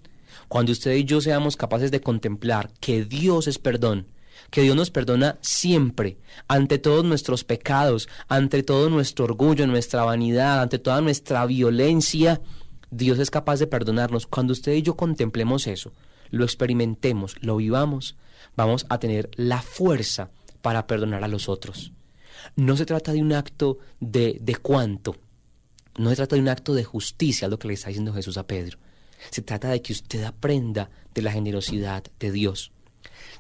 Cuando 0.47 0.71
usted 0.71 0.95
y 0.95 1.03
yo 1.03 1.21
seamos 1.21 1.57
capaces 1.57 1.91
de 1.91 2.01
contemplar 2.01 2.71
que 2.79 3.05
Dios 3.05 3.47
es 3.47 3.59
perdón, 3.59 4.07
que 4.49 4.62
Dios 4.62 4.75
nos 4.75 4.91
perdona 4.91 5.38
siempre, 5.41 6.17
ante 6.47 6.77
todos 6.77 7.06
nuestros 7.06 7.43
pecados, 7.43 8.10
ante 8.27 8.63
todo 8.63 8.89
nuestro 8.89 9.25
orgullo, 9.25 9.67
nuestra 9.67 10.04
vanidad, 10.04 10.62
ante 10.62 10.80
toda 10.80 11.01
nuestra 11.01 11.45
violencia, 11.45 12.41
Dios 12.89 13.19
es 13.19 13.32
capaz 13.32 13.60
de 13.60 13.67
perdonarnos. 13.67 14.27
Cuando 14.27 14.54
usted 14.54 14.73
y 14.73 14.82
yo 14.82 14.95
contemplemos 14.95 15.67
eso, 15.67 15.93
lo 16.30 16.43
experimentemos, 16.43 17.36
lo 17.41 17.58
vivamos, 17.58 18.15
vamos 18.56 18.86
a 18.89 18.99
tener 18.99 19.30
la 19.36 19.62
fuerza 19.62 20.30
para 20.62 20.88
perdonar 20.88 21.23
a 21.23 21.27
los 21.27 21.47
otros. 21.47 21.93
No 22.56 22.75
se 22.75 22.86
trata 22.86 23.13
de 23.13 23.21
un 23.21 23.34
acto 23.34 23.77
de, 23.99 24.38
de 24.41 24.56
cuánto, 24.56 25.15
no 25.97 26.10
se 26.10 26.15
trata 26.15 26.36
de 26.36 26.41
un 26.41 26.49
acto 26.49 26.73
de 26.73 26.84
justicia, 26.84 27.47
lo 27.47 27.60
que 27.60 27.67
le 27.67 27.73
está 27.73 27.89
diciendo 27.89 28.13
Jesús 28.13 28.38
a 28.38 28.47
Pedro. 28.47 28.77
Se 29.30 29.41
trata 29.41 29.69
de 29.69 29.82
que 29.82 29.93
usted 29.93 30.23
aprenda 30.23 30.89
de 31.13 31.21
la 31.21 31.32
generosidad 31.32 32.04
de 32.19 32.32
Dios. 32.32 32.71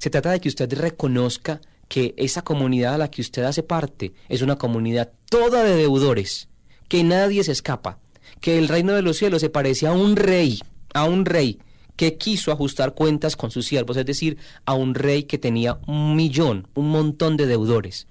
Se 0.01 0.09
trata 0.09 0.31
de 0.31 0.41
que 0.41 0.49
usted 0.49 0.73
reconozca 0.73 1.61
que 1.87 2.15
esa 2.17 2.41
comunidad 2.41 2.95
a 2.95 2.97
la 2.97 3.11
que 3.11 3.21
usted 3.21 3.43
hace 3.43 3.61
parte 3.61 4.13
es 4.29 4.41
una 4.41 4.55
comunidad 4.55 5.11
toda 5.29 5.63
de 5.63 5.75
deudores, 5.75 6.49
que 6.87 7.03
nadie 7.03 7.43
se 7.43 7.51
escapa, 7.51 7.99
que 8.39 8.57
el 8.57 8.67
reino 8.67 8.93
de 8.93 9.03
los 9.03 9.17
cielos 9.17 9.41
se 9.41 9.51
parece 9.51 9.85
a 9.85 9.91
un 9.91 10.15
rey, 10.15 10.59
a 10.95 11.03
un 11.03 11.23
rey 11.23 11.59
que 11.97 12.17
quiso 12.17 12.51
ajustar 12.51 12.95
cuentas 12.95 13.35
con 13.35 13.51
sus 13.51 13.67
siervos, 13.67 13.95
es 13.95 14.07
decir, 14.07 14.39
a 14.65 14.73
un 14.73 14.95
rey 14.95 15.25
que 15.25 15.37
tenía 15.37 15.77
un 15.85 16.15
millón, 16.15 16.67
un 16.73 16.89
montón 16.89 17.37
de 17.37 17.45
deudores. 17.45 18.07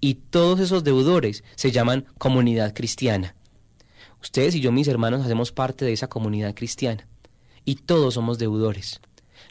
Y 0.00 0.14
todos 0.14 0.58
esos 0.58 0.82
deudores 0.82 1.44
se 1.54 1.70
llaman 1.70 2.06
comunidad 2.18 2.74
cristiana. 2.74 3.36
Ustedes 4.20 4.56
y 4.56 4.60
yo, 4.60 4.72
mis 4.72 4.88
hermanos, 4.88 5.24
hacemos 5.24 5.52
parte 5.52 5.84
de 5.84 5.92
esa 5.92 6.08
comunidad 6.08 6.56
cristiana. 6.56 7.06
Y 7.64 7.76
todos 7.76 8.14
somos 8.14 8.40
deudores. 8.40 9.00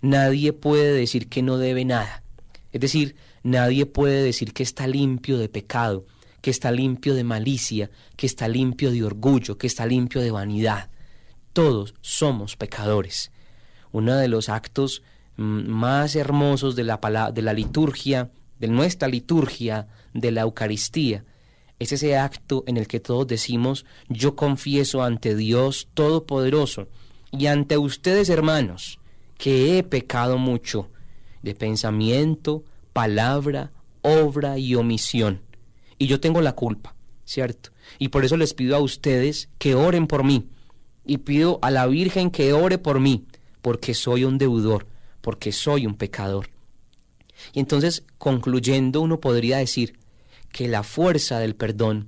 Nadie 0.02 0.54
puede 0.54 0.94
decir 0.94 1.30
que 1.30 1.42
no 1.42 1.58
debe 1.58 1.86
nada. 1.86 2.24
Es 2.72 2.82
decir, 2.82 3.16
nadie 3.44 3.86
puede 3.86 4.24
decir 4.24 4.54
que 4.54 4.64
está 4.64 4.88
limpio 4.88 5.38
de 5.38 5.50
pecado, 5.50 6.06
que 6.42 6.52
está 6.52 6.72
limpio 6.72 7.16
de 7.16 7.24
malicia, 7.24 7.90
que 8.16 8.28
está 8.28 8.48
limpio 8.48 8.92
de 8.92 9.04
orgullo, 9.04 9.58
que 9.58 9.68
está 9.68 9.86
limpio 9.86 10.22
de 10.22 10.32
vanidad. 10.32 10.90
Todos 11.54 11.96
somos 12.02 12.56
pecadores 12.56 13.32
uno 13.92 14.16
de 14.16 14.28
los 14.28 14.50
actos 14.50 15.02
mm, 15.38 15.68
más 15.68 16.16
hermosos 16.16 16.76
de 16.76 16.84
la, 16.84 17.32
de 17.34 17.42
la 17.42 17.54
liturgia, 17.54 18.32
de 18.60 18.68
nuestra 18.68 19.08
liturgia, 19.08 19.88
de 20.14 20.32
la 20.32 20.42
Eucaristía. 20.42 21.26
Es 21.80 21.92
ese 21.92 22.18
acto 22.18 22.64
en 22.68 22.78
el 22.78 22.88
que 22.88 23.00
todos 23.00 23.28
decimos, 23.28 23.86
yo 24.10 24.36
confieso 24.36 25.04
ante 25.04 25.36
Dios 25.36 25.90
Todopoderoso 25.94 26.88
y 27.32 27.48
ante 27.48 27.78
ustedes 27.78 28.30
hermanos, 28.30 29.00
que 29.38 29.78
he 29.78 29.84
pecado 29.84 30.38
mucho 30.38 30.90
de 31.42 31.56
pensamiento, 31.56 32.64
palabra, 32.94 33.72
obra 34.02 34.58
y 34.58 34.76
omisión. 34.76 35.42
Y 35.98 36.08
yo 36.08 36.20
tengo 36.20 36.42
la 36.42 36.54
culpa, 36.54 36.96
¿cierto? 37.26 37.72
Y 38.00 38.10
por 38.10 38.26
eso 38.26 38.38
les 38.38 38.54
pido 38.54 38.76
a 38.76 38.82
ustedes 38.82 39.50
que 39.58 39.76
oren 39.76 40.08
por 40.08 40.24
mí. 40.24 40.48
Y 41.06 41.20
pido 41.20 41.60
a 41.62 41.72
la 41.72 41.88
Virgen 41.88 42.32
que 42.32 42.52
ore 42.54 42.78
por 42.78 43.00
mí 43.00 43.26
porque 43.62 43.94
soy 43.94 44.24
un 44.24 44.38
deudor, 44.38 44.88
porque 45.22 45.52
soy 45.52 45.86
un 45.86 45.96
pecador. 45.96 46.50
Y 47.54 47.60
entonces, 47.60 48.04
concluyendo, 48.18 49.02
uno 49.02 49.20
podría 49.20 49.58
decir 49.58 50.00
que 50.52 50.68
la 50.68 50.84
fuerza 50.84 51.40
del 51.40 51.56
perdón 51.56 52.08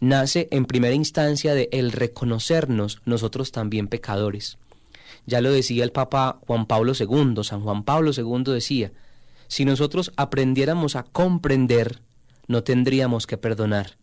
nace 0.00 0.48
en 0.50 0.64
primera 0.64 0.94
instancia 0.94 1.54
de 1.54 1.68
el 1.72 1.92
reconocernos 1.92 3.00
nosotros 3.04 3.52
también 3.52 3.88
pecadores. 3.88 4.58
Ya 5.26 5.40
lo 5.40 5.52
decía 5.52 5.84
el 5.84 5.92
Papa 5.92 6.40
Juan 6.46 6.66
Pablo 6.66 6.92
II, 6.98 7.42
San 7.42 7.60
Juan 7.60 7.84
Pablo 7.84 8.12
II 8.16 8.52
decía, 8.52 8.92
si 9.48 9.64
nosotros 9.64 10.12
aprendiéramos 10.16 10.96
a 10.96 11.02
comprender, 11.02 12.02
no 12.46 12.62
tendríamos 12.62 13.26
que 13.26 13.36
perdonar. 13.36 13.98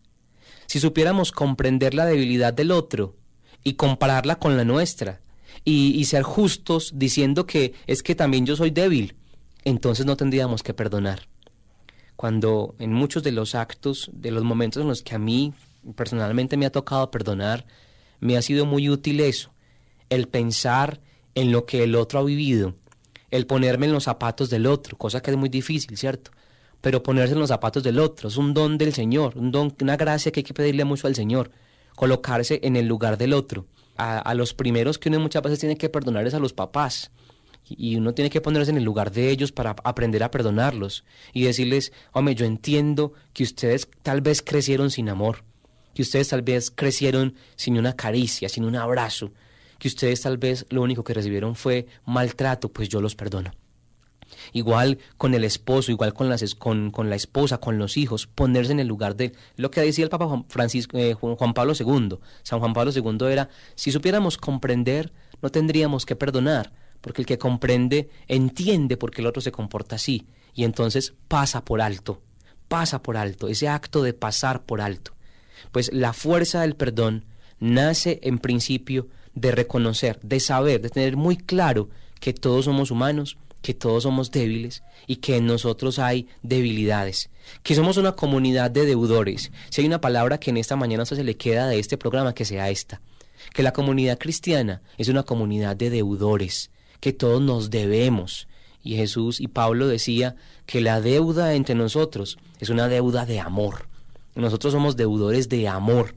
Si 0.66 0.80
supiéramos 0.80 1.32
comprender 1.32 1.94
la 1.94 2.06
debilidad 2.06 2.54
del 2.54 2.72
otro 2.72 3.16
y 3.64 3.74
compararla 3.74 4.38
con 4.38 4.58
la 4.58 4.66
nuestra, 4.66 5.22
y, 5.64 6.06
ser 6.06 6.24
justos 6.24 6.94
diciendo 6.96 7.46
que 7.46 7.74
es 7.88 8.04
que 8.04 8.16
también 8.16 8.46
yo 8.46 8.56
soy 8.56 8.72
débil, 8.72 9.16
entonces 9.64 10.06
no 10.06 10.16
tendríamos 10.16 10.64
que 10.64 10.74
perdonar. 10.74 11.28
Cuando 12.16 12.76
en 12.80 12.94
muchos 12.94 13.24
de 13.24 13.32
los 13.32 13.54
actos, 13.54 14.10
de 14.14 14.32
los 14.32 14.44
momentos 14.44 14.82
en 14.82 14.88
los 14.88 15.02
que 15.02 15.16
a 15.16 15.20
mí 15.20 15.54
personalmente 15.96 16.58
me 16.58 16.66
ha 16.66 16.72
tocado 16.72 17.12
perdonar, 17.12 17.66
me 18.20 18.38
ha 18.38 18.42
sido 18.42 18.66
muy 18.66 18.90
útil 18.90 19.20
eso, 19.20 19.52
el 20.10 20.28
pensar 20.28 21.02
en 21.38 21.52
lo 21.52 21.68
que 21.68 21.84
el 21.84 21.94
otro 21.94 22.18
ha 22.18 22.24
vivido, 22.24 22.74
el 23.30 23.46
ponerme 23.46 23.86
en 23.86 23.92
los 23.92 24.06
zapatos 24.06 24.50
del 24.50 24.66
otro, 24.66 24.98
cosa 24.98 25.22
que 25.22 25.30
es 25.30 25.38
muy 25.38 25.50
difícil, 25.50 25.96
¿cierto? 25.96 26.32
Pero 26.82 27.04
ponerse 27.04 27.36
en 27.36 27.40
los 27.40 27.50
zapatos 27.50 27.84
del 27.84 28.00
otro 28.00 28.30
es 28.30 28.38
un 28.38 28.56
don 28.56 28.80
del 28.80 28.92
Señor, 28.92 29.38
un 29.38 29.52
don, 29.52 29.72
una 29.80 29.98
gracia 29.98 30.32
que 30.32 30.40
hay 30.40 30.44
que 30.44 30.56
pedirle 30.56 30.84
mucho 30.84 31.06
al 31.06 31.14
Señor, 31.14 31.52
colocarse 31.96 32.60
en 32.64 32.76
el 32.76 32.88
lugar 32.88 33.20
del 33.20 33.34
otro. 33.34 33.68
A, 33.98 34.18
a 34.18 34.34
los 34.34 34.56
primeros 34.56 34.98
que 34.98 35.10
uno 35.10 35.20
muchas 35.20 35.44
veces 35.44 35.60
tiene 35.60 35.78
que 35.78 35.90
perdonar 35.90 36.26
es 36.26 36.34
a 36.34 36.40
los 36.40 36.54
papás, 36.54 37.12
y 37.70 37.98
uno 37.98 38.16
tiene 38.16 38.32
que 38.32 38.42
ponerse 38.42 38.72
en 38.72 38.78
el 38.78 38.84
lugar 38.84 39.12
de 39.12 39.30
ellos 39.30 39.52
para 39.52 39.76
aprender 39.84 40.24
a 40.24 40.32
perdonarlos 40.32 41.06
y 41.34 41.44
decirles, 41.44 41.94
hombre, 42.14 42.34
yo 42.34 42.48
entiendo 42.48 43.14
que 43.34 43.44
ustedes 43.44 43.88
tal 44.02 44.22
vez 44.22 44.42
crecieron 44.42 44.90
sin 44.90 45.08
amor, 45.08 45.44
que 45.94 46.02
ustedes 46.02 46.30
tal 46.30 46.42
vez 46.42 46.72
crecieron 46.72 47.36
sin 47.58 47.78
una 47.78 47.96
caricia, 47.96 48.50
sin 48.50 48.66
un 48.66 48.76
abrazo, 48.76 49.34
que 49.80 49.88
ustedes 49.88 50.22
tal 50.22 50.38
vez 50.38 50.66
lo 50.70 50.82
único 50.82 51.04
que 51.04 51.14
recibieron 51.14 51.56
fue 51.56 51.88
maltrato, 52.06 52.70
pues 52.70 52.90
yo 52.90 53.02
los 53.02 53.16
perdono. 53.16 53.52
Igual 54.54 55.00
con 55.18 55.34
el 55.34 55.44
esposo, 55.44 55.92
igual 55.92 56.14
con, 56.14 56.30
las, 56.30 56.56
con, 56.56 56.92
con 56.92 57.10
la 57.10 57.16
esposa, 57.16 57.60
con 57.60 57.78
los 57.78 57.98
hijos, 57.98 58.28
ponerse 58.28 58.72
en 58.72 58.80
el 58.80 58.88
lugar 58.88 59.16
de 59.16 59.34
lo 59.56 59.72
que 59.72 59.82
decía 59.82 60.04
el 60.04 60.10
Papa 60.10 60.28
Juan, 60.28 60.46
Francisco, 60.50 60.98
eh, 60.98 61.14
Juan 61.14 61.54
Pablo 61.54 61.74
II. 61.78 62.18
San 62.44 62.60
Juan 62.60 62.74
Pablo 62.74 62.92
II 62.94 63.28
era, 63.32 63.50
si 63.76 63.92
supiéramos 63.92 64.38
comprender, 64.38 65.12
no 65.42 65.50
tendríamos 65.50 66.06
que 66.06 66.16
perdonar, 66.16 66.74
porque 67.02 67.22
el 67.22 67.26
que 67.26 67.38
comprende 67.38 68.10
entiende 68.28 68.98
por 68.98 69.12
qué 69.12 69.22
el 69.22 69.28
otro 69.28 69.42
se 69.42 69.52
comporta 69.52 69.96
así, 69.96 70.28
y 70.54 70.64
entonces 70.64 71.14
pasa 71.28 71.64
por 71.64 71.82
alto, 71.82 72.22
pasa 72.68 73.02
por 73.02 73.18
alto, 73.18 73.48
ese 73.48 73.68
acto 73.68 74.04
de 74.04 74.14
pasar 74.14 74.64
por 74.64 74.82
alto. 74.82 75.14
Pues 75.72 75.92
la 75.94 76.14
fuerza 76.14 76.62
del 76.62 76.76
perdón 76.76 77.26
nace 77.60 78.20
en 78.24 78.40
principio 78.40 79.08
de 79.40 79.52
reconocer, 79.52 80.20
de 80.24 80.40
saber, 80.40 80.82
de 80.82 80.90
tener 80.90 81.16
muy 81.16 81.38
claro 81.38 81.90
que 82.20 82.34
todos 82.34 82.66
somos 82.66 82.90
humanos, 82.90 83.38
que 83.62 83.76
todos 83.76 84.04
somos 84.04 84.32
débiles 84.32 84.82
y 85.06 85.18
que 85.18 85.38
en 85.38 85.46
nosotros 85.46 86.00
hay 86.00 86.28
debilidades, 86.42 87.30
que 87.62 87.76
somos 87.76 87.98
una 87.98 88.14
comunidad 88.14 88.72
de 88.72 88.86
deudores. 88.86 89.52
Si 89.70 89.82
hay 89.82 89.88
una 89.88 90.02
palabra 90.02 90.40
que 90.40 90.50
en 90.50 90.58
esta 90.58 90.76
mañana 90.76 91.06
se 91.06 91.24
le 91.24 91.38
queda 91.38 91.68
de 91.68 91.78
este 91.78 91.98
programa, 91.98 92.34
que 92.34 92.46
sea 92.46 92.70
esta, 92.72 93.00
que 93.54 93.62
la 93.62 93.74
comunidad 93.74 94.18
cristiana 94.18 94.82
es 94.98 95.08
una 95.08 95.22
comunidad 95.22 95.76
de 95.76 95.92
deudores, 95.92 96.72
que 97.00 97.14
todos 97.14 97.42
nos 97.42 97.70
debemos. 97.70 98.48
Y 98.84 98.96
Jesús 98.96 99.40
y 99.40 99.48
Pablo 99.50 99.88
decía 99.88 100.36
que 100.66 100.82
la 100.82 101.00
deuda 101.00 101.54
entre 101.54 101.76
nosotros 101.76 102.40
es 102.60 102.70
una 102.70 102.88
deuda 102.88 103.28
de 103.28 103.40
amor. 103.40 103.88
Nosotros 104.34 104.74
somos 104.74 104.96
deudores 104.98 105.48
de 105.50 105.68
amor, 105.68 106.16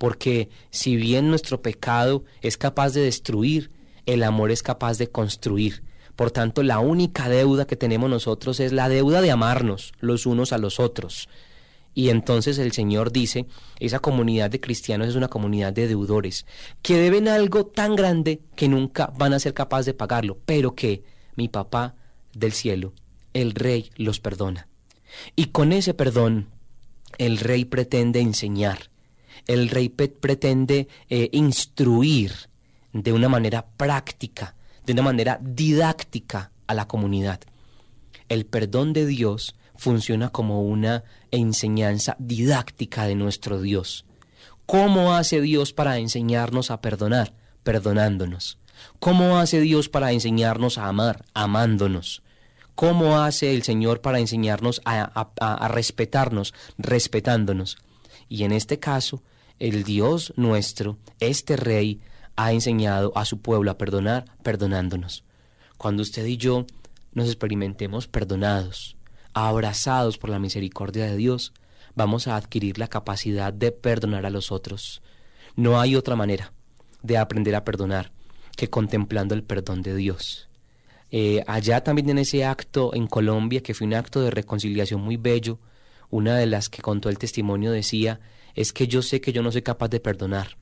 porque 0.00 0.48
si 0.70 0.96
bien 0.96 1.28
nuestro 1.28 1.60
pecado 1.60 2.24
es 2.40 2.56
capaz 2.56 2.94
de 2.94 3.02
destruir, 3.02 3.70
el 4.06 4.22
amor 4.22 4.50
es 4.50 4.62
capaz 4.62 4.96
de 4.96 5.08
construir. 5.08 5.82
Por 6.16 6.30
tanto, 6.30 6.62
la 6.62 6.78
única 6.78 7.28
deuda 7.28 7.66
que 7.66 7.76
tenemos 7.76 8.08
nosotros 8.08 8.60
es 8.60 8.72
la 8.72 8.88
deuda 8.88 9.20
de 9.20 9.30
amarnos 9.30 9.92
los 10.00 10.24
unos 10.24 10.54
a 10.54 10.58
los 10.58 10.80
otros. 10.80 11.28
Y 11.92 12.08
entonces 12.08 12.58
el 12.58 12.72
Señor 12.72 13.12
dice, 13.12 13.44
esa 13.78 13.98
comunidad 13.98 14.48
de 14.48 14.58
cristianos 14.58 15.06
es 15.06 15.16
una 15.16 15.28
comunidad 15.28 15.74
de 15.74 15.86
deudores, 15.86 16.46
que 16.80 16.96
deben 16.96 17.28
algo 17.28 17.66
tan 17.66 17.94
grande 17.94 18.40
que 18.56 18.68
nunca 18.68 19.12
van 19.18 19.34
a 19.34 19.38
ser 19.38 19.52
capaces 19.52 19.84
de 19.84 19.94
pagarlo, 19.94 20.38
pero 20.46 20.74
que 20.74 21.04
mi 21.36 21.48
papá 21.48 21.94
del 22.32 22.52
cielo, 22.52 22.94
el 23.34 23.52
rey, 23.52 23.90
los 23.96 24.18
perdona. 24.18 24.66
Y 25.36 25.48
con 25.48 25.74
ese 25.74 25.92
perdón, 25.92 26.48
el 27.18 27.36
rey 27.36 27.66
pretende 27.66 28.20
enseñar, 28.20 28.89
el 29.52 29.68
rey 29.68 29.88
pretende 29.88 30.86
eh, 31.08 31.28
instruir 31.32 32.32
de 32.92 33.12
una 33.12 33.28
manera 33.28 33.66
práctica, 33.76 34.54
de 34.86 34.92
una 34.92 35.02
manera 35.02 35.40
didáctica 35.42 36.52
a 36.68 36.74
la 36.74 36.86
comunidad. 36.86 37.40
El 38.28 38.46
perdón 38.46 38.92
de 38.92 39.06
Dios 39.06 39.56
funciona 39.74 40.28
como 40.30 40.62
una 40.62 41.02
enseñanza 41.32 42.14
didáctica 42.20 43.06
de 43.06 43.16
nuestro 43.16 43.60
Dios. 43.60 44.04
¿Cómo 44.66 45.14
hace 45.14 45.40
Dios 45.40 45.72
para 45.72 45.98
enseñarnos 45.98 46.70
a 46.70 46.80
perdonar? 46.80 47.32
Perdonándonos. 47.64 48.56
¿Cómo 49.00 49.38
hace 49.38 49.60
Dios 49.60 49.88
para 49.88 50.12
enseñarnos 50.12 50.78
a 50.78 50.86
amar? 50.86 51.24
Amándonos. 51.34 52.22
¿Cómo 52.76 53.18
hace 53.18 53.52
el 53.52 53.64
Señor 53.64 54.00
para 54.00 54.20
enseñarnos 54.20 54.80
a, 54.84 55.68
respetarnos? 55.68 56.54
Respetándonos. 56.78 57.78
Y 58.28 58.44
en 58.44 58.52
este 58.52 58.78
caso, 58.78 59.24
el 59.60 59.84
Dios 59.84 60.32
nuestro, 60.36 60.98
este 61.20 61.56
Rey, 61.56 62.00
ha 62.34 62.52
enseñado 62.52 63.12
a 63.14 63.24
su 63.24 63.40
pueblo 63.40 63.70
a 63.70 63.78
perdonar, 63.78 64.24
perdonándonos. 64.42 65.24
Cuando 65.76 66.02
usted 66.02 66.24
y 66.24 66.38
yo 66.38 66.66
nos 67.12 67.26
experimentemos 67.26 68.08
perdonados, 68.08 68.96
abrazados 69.34 70.18
por 70.18 70.30
la 70.30 70.38
misericordia 70.38 71.04
de 71.04 71.16
Dios, 71.16 71.52
vamos 71.94 72.26
a 72.26 72.36
adquirir 72.36 72.78
la 72.78 72.88
capacidad 72.88 73.52
de 73.52 73.70
perdonar 73.70 74.24
a 74.24 74.30
los 74.30 74.50
otros. 74.50 75.02
No 75.56 75.78
hay 75.78 75.94
otra 75.94 76.16
manera 76.16 76.52
de 77.02 77.18
aprender 77.18 77.54
a 77.54 77.64
perdonar 77.64 78.12
que 78.56 78.70
contemplando 78.70 79.34
el 79.34 79.42
perdón 79.42 79.82
de 79.82 79.94
Dios. 79.94 80.48
Eh, 81.10 81.42
allá 81.46 81.82
también 81.82 82.08
en 82.08 82.18
ese 82.18 82.44
acto 82.44 82.94
en 82.94 83.06
Colombia, 83.06 83.62
que 83.62 83.74
fue 83.74 83.86
un 83.86 83.94
acto 83.94 84.22
de 84.22 84.30
reconciliación 84.30 85.00
muy 85.02 85.16
bello, 85.16 85.58
una 86.08 86.36
de 86.36 86.46
las 86.46 86.68
que 86.68 86.82
contó 86.82 87.08
el 87.08 87.18
testimonio 87.18 87.72
decía, 87.72 88.20
es 88.54 88.72
que 88.72 88.86
yo 88.86 89.02
sé 89.02 89.20
que 89.20 89.32
yo 89.32 89.42
no 89.42 89.52
soy 89.52 89.62
capaz 89.62 89.88
de 89.88 90.00
perdonar, 90.00 90.56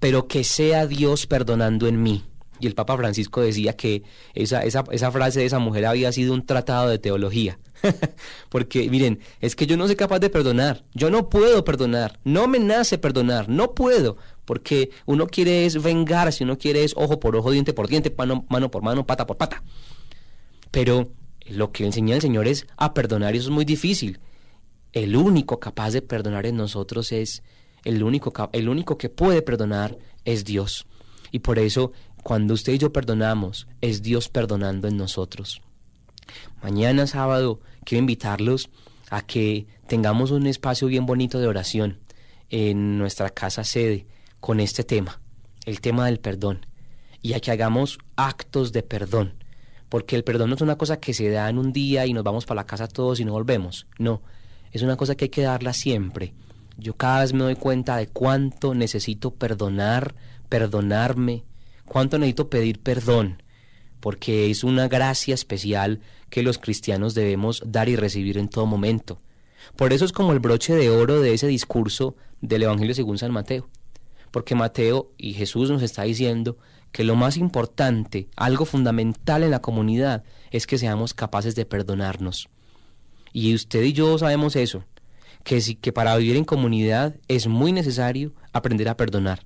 pero 0.00 0.28
que 0.28 0.44
sea 0.44 0.86
Dios 0.86 1.26
perdonando 1.26 1.86
en 1.86 2.02
mí. 2.02 2.24
Y 2.60 2.66
el 2.66 2.74
Papa 2.74 2.96
Francisco 2.96 3.40
decía 3.40 3.74
que 3.74 4.02
esa, 4.34 4.62
esa, 4.62 4.84
esa 4.90 5.12
frase 5.12 5.40
de 5.40 5.46
esa 5.46 5.60
mujer 5.60 5.86
había 5.86 6.10
sido 6.10 6.34
un 6.34 6.44
tratado 6.44 6.88
de 6.88 6.98
teología. 6.98 7.58
Porque 8.48 8.90
miren, 8.90 9.20
es 9.40 9.54
que 9.54 9.66
yo 9.66 9.76
no 9.76 9.86
soy 9.86 9.96
capaz 9.96 10.18
de 10.18 10.30
perdonar, 10.30 10.84
yo 10.94 11.10
no 11.10 11.28
puedo 11.28 11.64
perdonar, 11.64 12.18
no 12.24 12.48
me 12.48 12.58
nace 12.58 12.98
perdonar, 12.98 13.48
no 13.48 13.74
puedo, 13.74 14.16
porque 14.44 14.90
uno 15.06 15.26
quiere 15.26 15.66
es 15.66 15.80
vengarse, 15.82 16.42
uno 16.42 16.56
quiere 16.56 16.82
es 16.82 16.94
ojo 16.96 17.20
por 17.20 17.36
ojo, 17.36 17.50
diente 17.50 17.74
por 17.74 17.86
diente, 17.86 18.12
mano, 18.16 18.46
mano 18.48 18.70
por 18.70 18.82
mano, 18.82 19.06
pata 19.06 19.26
por 19.26 19.36
pata. 19.36 19.62
Pero 20.70 21.10
lo 21.50 21.70
que 21.70 21.84
enseña 21.84 22.14
el 22.14 22.22
Señor 22.22 22.48
es 22.48 22.66
a 22.76 22.94
perdonar 22.94 23.34
y 23.34 23.38
eso 23.38 23.48
es 23.48 23.54
muy 23.54 23.64
difícil. 23.64 24.18
El 24.92 25.16
único 25.16 25.60
capaz 25.60 25.90
de 25.90 26.02
perdonar 26.02 26.46
en 26.46 26.56
nosotros 26.56 27.12
es, 27.12 27.42
el 27.84 28.02
único, 28.02 28.32
el 28.52 28.68
único 28.68 28.98
que 28.98 29.08
puede 29.08 29.42
perdonar 29.42 29.98
es 30.24 30.44
Dios. 30.44 30.86
Y 31.30 31.40
por 31.40 31.58
eso, 31.58 31.92
cuando 32.22 32.54
usted 32.54 32.72
y 32.72 32.78
yo 32.78 32.92
perdonamos, 32.92 33.68
es 33.80 34.02
Dios 34.02 34.28
perdonando 34.28 34.88
en 34.88 34.96
nosotros. 34.96 35.60
Mañana 36.62 37.06
sábado 37.06 37.60
quiero 37.84 38.00
invitarlos 38.00 38.70
a 39.10 39.22
que 39.22 39.66
tengamos 39.86 40.30
un 40.30 40.46
espacio 40.46 40.88
bien 40.88 41.06
bonito 41.06 41.38
de 41.38 41.46
oración 41.46 41.98
en 42.50 42.98
nuestra 42.98 43.30
casa 43.30 43.64
sede 43.64 44.06
con 44.40 44.60
este 44.60 44.84
tema, 44.84 45.20
el 45.64 45.80
tema 45.80 46.06
del 46.06 46.20
perdón, 46.20 46.66
y 47.22 47.32
a 47.32 47.40
que 47.40 47.50
hagamos 47.50 47.98
actos 48.16 48.72
de 48.72 48.82
perdón, 48.82 49.42
porque 49.88 50.16
el 50.16 50.24
perdón 50.24 50.50
no 50.50 50.56
es 50.56 50.62
una 50.62 50.76
cosa 50.76 51.00
que 51.00 51.14
se 51.14 51.30
da 51.30 51.48
en 51.48 51.58
un 51.58 51.72
día 51.72 52.06
y 52.06 52.12
nos 52.12 52.24
vamos 52.24 52.46
para 52.46 52.62
la 52.62 52.66
casa 52.66 52.88
todos 52.88 53.20
y 53.20 53.24
no 53.24 53.32
volvemos, 53.32 53.86
no, 53.98 54.22
es 54.72 54.82
una 54.82 54.96
cosa 54.96 55.14
que 55.14 55.26
hay 55.26 55.30
que 55.30 55.42
darla 55.42 55.72
siempre. 55.72 56.32
Yo 56.76 56.94
cada 56.94 57.20
vez 57.20 57.32
me 57.32 57.44
doy 57.44 57.56
cuenta 57.56 57.96
de 57.96 58.06
cuánto 58.06 58.74
necesito 58.74 59.32
perdonar, 59.32 60.14
perdonarme, 60.48 61.44
cuánto 61.84 62.18
necesito 62.18 62.48
pedir 62.48 62.80
perdón 62.80 63.42
porque 64.00 64.50
es 64.50 64.64
una 64.64 64.88
gracia 64.88 65.34
especial 65.34 66.00
que 66.30 66.42
los 66.42 66.58
cristianos 66.58 67.14
debemos 67.14 67.62
dar 67.66 67.88
y 67.88 67.96
recibir 67.96 68.38
en 68.38 68.48
todo 68.48 68.66
momento. 68.66 69.20
Por 69.76 69.92
eso 69.92 70.04
es 70.04 70.12
como 70.12 70.32
el 70.32 70.40
broche 70.40 70.74
de 70.74 70.90
oro 70.90 71.20
de 71.20 71.34
ese 71.34 71.46
discurso 71.46 72.16
del 72.40 72.62
Evangelio 72.62 72.94
según 72.94 73.18
San 73.18 73.32
Mateo. 73.32 73.68
Porque 74.30 74.54
Mateo 74.54 75.10
y 75.16 75.34
Jesús 75.34 75.70
nos 75.70 75.82
está 75.82 76.02
diciendo 76.02 76.58
que 76.92 77.04
lo 77.04 77.16
más 77.16 77.36
importante, 77.36 78.28
algo 78.36 78.64
fundamental 78.64 79.42
en 79.42 79.50
la 79.50 79.60
comunidad, 79.60 80.22
es 80.50 80.66
que 80.66 80.78
seamos 80.78 81.14
capaces 81.14 81.54
de 81.54 81.66
perdonarnos. 81.66 82.48
Y 83.32 83.54
usted 83.54 83.82
y 83.82 83.92
yo 83.92 84.18
sabemos 84.18 84.56
eso, 84.56 84.84
que, 85.44 85.60
que 85.80 85.92
para 85.92 86.16
vivir 86.16 86.36
en 86.36 86.44
comunidad 86.44 87.16
es 87.28 87.46
muy 87.46 87.72
necesario 87.72 88.32
aprender 88.52 88.88
a 88.88 88.96
perdonar. 88.96 89.40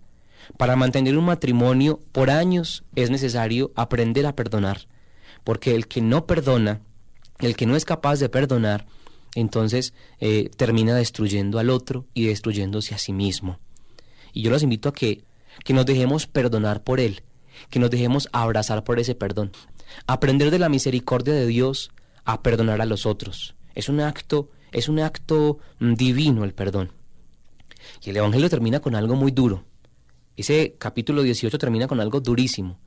Para 0.57 0.77
mantener 0.77 1.17
un 1.17 1.25
matrimonio 1.25 2.01
por 2.13 2.31
años 2.31 2.85
es 2.95 3.11
necesario 3.11 3.73
aprender 3.77 4.27
a 4.27 4.35
perdonar, 4.35 4.89
porque 5.45 5.75
el 5.75 5.87
que 5.87 6.01
no 6.01 6.27
perdona, 6.27 6.81
el 7.39 7.57
que 7.57 7.67
no 7.67 7.77
es 7.77 7.85
capaz 7.85 8.19
de 8.19 8.29
perdonar, 8.29 8.87
entonces 9.35 9.95
eh, 10.21 10.51
termina 10.57 10.95
destruyendo 10.95 11.59
al 11.59 11.71
otro 11.71 12.07
y 12.15 12.27
destruyéndose 12.27 12.95
a 12.95 12.99
sí 12.99 13.13
mismo. 13.13 13.59
Y 14.33 14.43
yo 14.43 14.51
los 14.51 14.63
invito 14.63 14.89
a 14.89 14.93
que, 14.93 15.25
que 15.65 15.73
nos 15.73 15.87
dejemos 15.87 16.27
perdonar 16.27 16.83
por 16.83 17.01
él, 17.01 17.23
que 17.71 17.79
nos 17.79 17.91
dejemos 17.91 18.29
abrazar 18.33 18.85
por 18.85 18.99
ese 18.99 19.15
perdón. 19.15 19.53
Aprender 20.07 20.51
de 20.51 20.59
la 20.59 20.69
misericordia 20.69 21.35
de 21.35 21.47
Dios 21.47 21.91
a 22.25 22.43
perdonar 22.43 22.81
a 22.81 22.87
los 22.87 23.07
otros. 23.07 23.55
Es 23.75 23.89
un 23.89 24.01
acto, 24.01 24.51
es 24.71 24.89
un 24.89 25.01
acto 25.01 25.59
mm, 25.79 25.95
divino 25.95 26.45
el 26.45 26.55
perdón. 26.55 26.93
Y 28.03 28.11
el 28.11 28.17
Evangelio 28.17 28.49
termina 28.49 28.79
con 28.79 28.95
algo 28.95 29.17
muy 29.17 29.33
duro 29.33 29.65
Ese 30.37 30.77
capítulo 30.79 31.23
18 31.23 31.59
termina 31.59 31.89
con 31.89 32.01
algo 32.01 32.21
durísimo, 32.21 32.79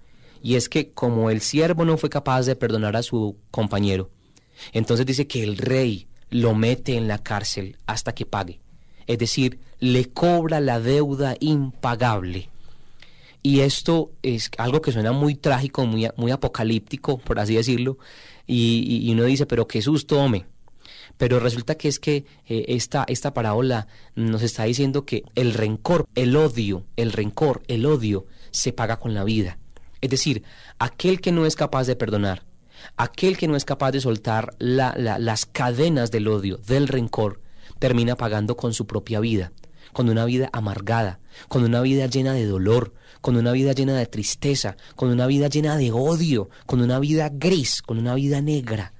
y 0.41 0.55
es 0.55 0.69
que 0.69 0.91
como 0.91 1.29
el 1.29 1.41
siervo 1.41 1.85
no 1.85 1.97
fue 1.97 2.09
capaz 2.09 2.43
de 2.45 2.55
perdonar 2.55 2.95
a 2.95 3.03
su 3.03 3.37
compañero, 3.51 4.09
entonces 4.71 5.05
dice 5.05 5.27
que 5.27 5.43
el 5.43 5.57
rey 5.57 6.07
lo 6.29 6.55
mete 6.55 6.95
en 6.95 7.07
la 7.07 7.19
cárcel 7.19 7.77
hasta 7.85 8.13
que 8.13 8.25
pague. 8.25 8.59
Es 9.07 9.19
decir, 9.19 9.59
le 9.79 10.09
cobra 10.09 10.59
la 10.59 10.79
deuda 10.79 11.35
impagable. 11.39 12.49
Y 13.43 13.59
esto 13.59 14.11
es 14.23 14.49
algo 14.57 14.81
que 14.81 14.91
suena 14.91 15.11
muy 15.11 15.35
trágico, 15.35 15.85
muy, 15.85 16.09
muy 16.17 16.31
apocalíptico, 16.31 17.19
por 17.19 17.39
así 17.39 17.55
decirlo. 17.55 17.99
Y, 18.47 19.11
uno 19.11 19.23
dice, 19.23 19.45
pero 19.45 19.67
qué 19.67 19.81
susto, 19.81 20.19
hombre. 20.19 20.47
Pero 21.17 21.39
resulta 21.39 21.75
que 21.75 21.87
es 21.87 21.99
que 21.99 22.25
eh, 22.45 22.65
esta, 22.69 23.05
esta 23.07 23.33
parábola 23.33 23.87
nos 24.15 24.41
está 24.41 24.65
diciendo 24.65 25.05
que 25.05 25.23
el 25.35 25.53
rencor, 25.53 26.07
el 26.15 26.35
odio, 26.35 26.85
el 26.95 27.11
rencor, 27.11 27.63
el 27.67 27.85
odio 27.85 28.25
se 28.51 28.73
paga 28.73 28.97
con 28.97 29.13
la 29.13 29.23
vida. 29.23 29.57
Es 30.01 30.09
decir, 30.09 30.43
aquel 30.77 31.21
que 31.21 31.31
no 31.31 31.45
es 31.45 31.55
capaz 31.55 31.87
de 31.87 31.95
perdonar, 31.95 32.43
aquel 32.97 33.37
que 33.37 33.47
no 33.47 33.55
es 33.55 33.65
capaz 33.65 33.91
de 33.91 34.01
soltar 34.01 34.55
las 34.59 35.45
cadenas 35.45 36.11
del 36.11 36.27
odio, 36.27 36.57
del 36.57 36.87
rencor, 36.87 37.41
termina 37.79 38.15
pagando 38.15 38.55
con 38.57 38.73
su 38.73 38.85
propia 38.87 39.19
vida, 39.19 39.51
con 39.93 40.09
una 40.09 40.25
vida 40.25 40.49
amargada, 40.53 41.19
con 41.47 41.63
una 41.63 41.81
vida 41.81 42.07
llena 42.07 42.33
de 42.33 42.45
dolor, 42.45 42.93
con 43.21 43.37
una 43.37 43.51
vida 43.51 43.73
llena 43.73 43.97
de 43.97 44.05
tristeza, 44.05 44.77
con 44.95 45.09
una 45.09 45.27
vida 45.27 45.47
llena 45.47 45.77
de 45.77 45.91
odio, 45.91 46.49
con 46.65 46.81
una 46.81 46.99
vida 46.99 47.29
gris, 47.33 47.81
con 47.81 47.97
una 47.97 48.13
vida 48.15 48.41
negra. 48.41 48.93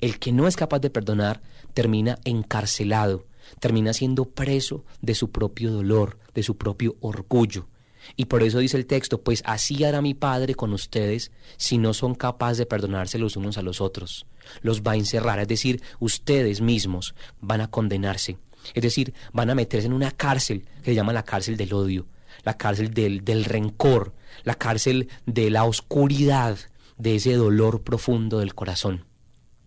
El 0.00 0.18
que 0.18 0.32
no 0.32 0.46
es 0.46 0.56
capaz 0.56 0.78
de 0.78 0.90
perdonar 0.90 1.42
termina 1.74 2.18
encarcelado, 2.24 3.26
termina 3.58 3.92
siendo 3.92 4.24
preso 4.24 4.84
de 5.02 5.14
su 5.14 5.30
propio 5.30 5.72
dolor, 5.72 6.18
de 6.34 6.42
su 6.42 6.56
propio 6.56 6.96
orgullo. 7.00 7.68
Y 8.16 8.26
por 8.26 8.42
eso 8.42 8.58
dice 8.58 8.78
el 8.78 8.86
texto, 8.86 9.22
pues 9.22 9.42
así 9.44 9.84
hará 9.84 10.00
mi 10.00 10.14
Padre 10.14 10.54
con 10.54 10.72
ustedes 10.72 11.32
si 11.58 11.76
no 11.76 11.92
son 11.92 12.14
capaces 12.14 12.58
de 12.58 12.66
perdonarse 12.66 13.18
los 13.18 13.36
unos 13.36 13.58
a 13.58 13.62
los 13.62 13.80
otros. 13.80 14.26
Los 14.62 14.82
va 14.82 14.92
a 14.92 14.96
encerrar, 14.96 15.38
es 15.38 15.48
decir, 15.48 15.82
ustedes 15.98 16.60
mismos 16.60 17.14
van 17.40 17.60
a 17.60 17.70
condenarse. 17.70 18.38
Es 18.74 18.82
decir, 18.82 19.14
van 19.32 19.50
a 19.50 19.54
meterse 19.54 19.86
en 19.86 19.92
una 19.92 20.10
cárcel 20.10 20.66
que 20.82 20.92
se 20.92 20.94
llama 20.94 21.12
la 21.12 21.24
cárcel 21.24 21.56
del 21.56 21.72
odio, 21.74 22.06
la 22.42 22.56
cárcel 22.56 22.92
del, 22.92 23.24
del 23.24 23.44
rencor, 23.44 24.14
la 24.44 24.54
cárcel 24.54 25.08
de 25.26 25.50
la 25.50 25.64
oscuridad, 25.64 26.58
de 26.96 27.16
ese 27.16 27.34
dolor 27.34 27.82
profundo 27.82 28.40
del 28.40 28.54
corazón. 28.54 29.09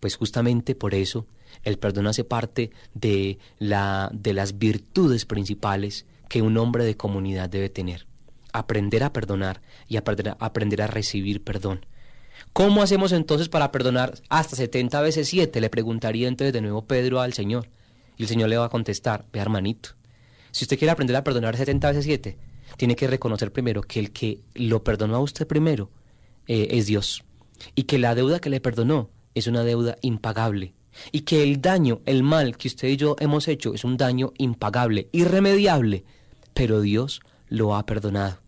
Pues 0.04 0.16
justamente 0.16 0.74
por 0.74 0.94
eso 0.94 1.26
el 1.62 1.78
perdón 1.78 2.06
hace 2.08 2.24
parte 2.24 2.70
de, 2.92 3.38
la, 3.58 4.10
de 4.12 4.34
las 4.34 4.58
virtudes 4.58 5.24
principales 5.24 6.04
que 6.28 6.42
un 6.42 6.58
hombre 6.58 6.84
de 6.84 6.94
comunidad 6.94 7.48
debe 7.48 7.70
tener 7.70 8.06
aprender 8.52 9.02
a 9.02 9.14
perdonar 9.14 9.62
y 9.88 9.96
aprender 9.96 10.28
a, 10.28 10.36
aprender 10.40 10.82
a 10.82 10.88
recibir 10.88 11.42
perdón. 11.42 11.86
¿Cómo 12.52 12.82
hacemos 12.82 13.12
entonces 13.12 13.48
para 13.48 13.72
perdonar 13.72 14.20
hasta 14.28 14.56
70 14.56 15.00
veces 15.00 15.26
7? 15.26 15.58
Le 15.58 15.70
preguntaría 15.70 16.28
entonces 16.28 16.52
de 16.52 16.60
nuevo 16.60 16.84
Pedro 16.84 17.22
al 17.22 17.32
Señor. 17.32 17.70
Y 18.18 18.24
el 18.24 18.28
Señor 18.28 18.50
le 18.50 18.58
va 18.58 18.66
a 18.66 18.68
contestar, 18.68 19.24
ve 19.32 19.40
hermanito, 19.40 19.92
si 20.50 20.66
usted 20.66 20.78
quiere 20.78 20.92
aprender 20.92 21.16
a 21.16 21.24
perdonar 21.24 21.56
70 21.56 21.88
veces 21.88 22.04
7, 22.04 22.36
tiene 22.76 22.94
que 22.94 23.06
reconocer 23.06 23.52
primero 23.52 23.80
que 23.80 24.00
el 24.00 24.10
que 24.10 24.40
lo 24.52 24.84
perdonó 24.84 25.16
a 25.16 25.20
usted 25.20 25.46
primero 25.46 25.88
eh, 26.46 26.68
es 26.72 26.84
Dios. 26.84 27.24
Y 27.74 27.84
que 27.84 27.98
la 27.98 28.14
deuda 28.14 28.38
que 28.38 28.50
le 28.50 28.60
perdonó 28.60 29.08
es 29.34 29.46
una 29.46 29.64
deuda 29.64 29.96
impagable. 30.02 30.74
Y 31.10 31.22
que 31.22 31.42
el 31.42 31.60
daño, 31.60 32.00
el 32.06 32.22
mal 32.22 32.56
que 32.56 32.68
usted 32.68 32.88
y 32.88 32.96
yo 32.96 33.16
hemos 33.18 33.48
hecho 33.48 33.74
es 33.74 33.84
un 33.84 33.96
daño 33.96 34.32
impagable, 34.38 35.08
irremediable. 35.12 36.04
Pero 36.54 36.80
Dios 36.80 37.20
lo 37.48 37.74
ha 37.74 37.84
perdonado. 37.84 38.40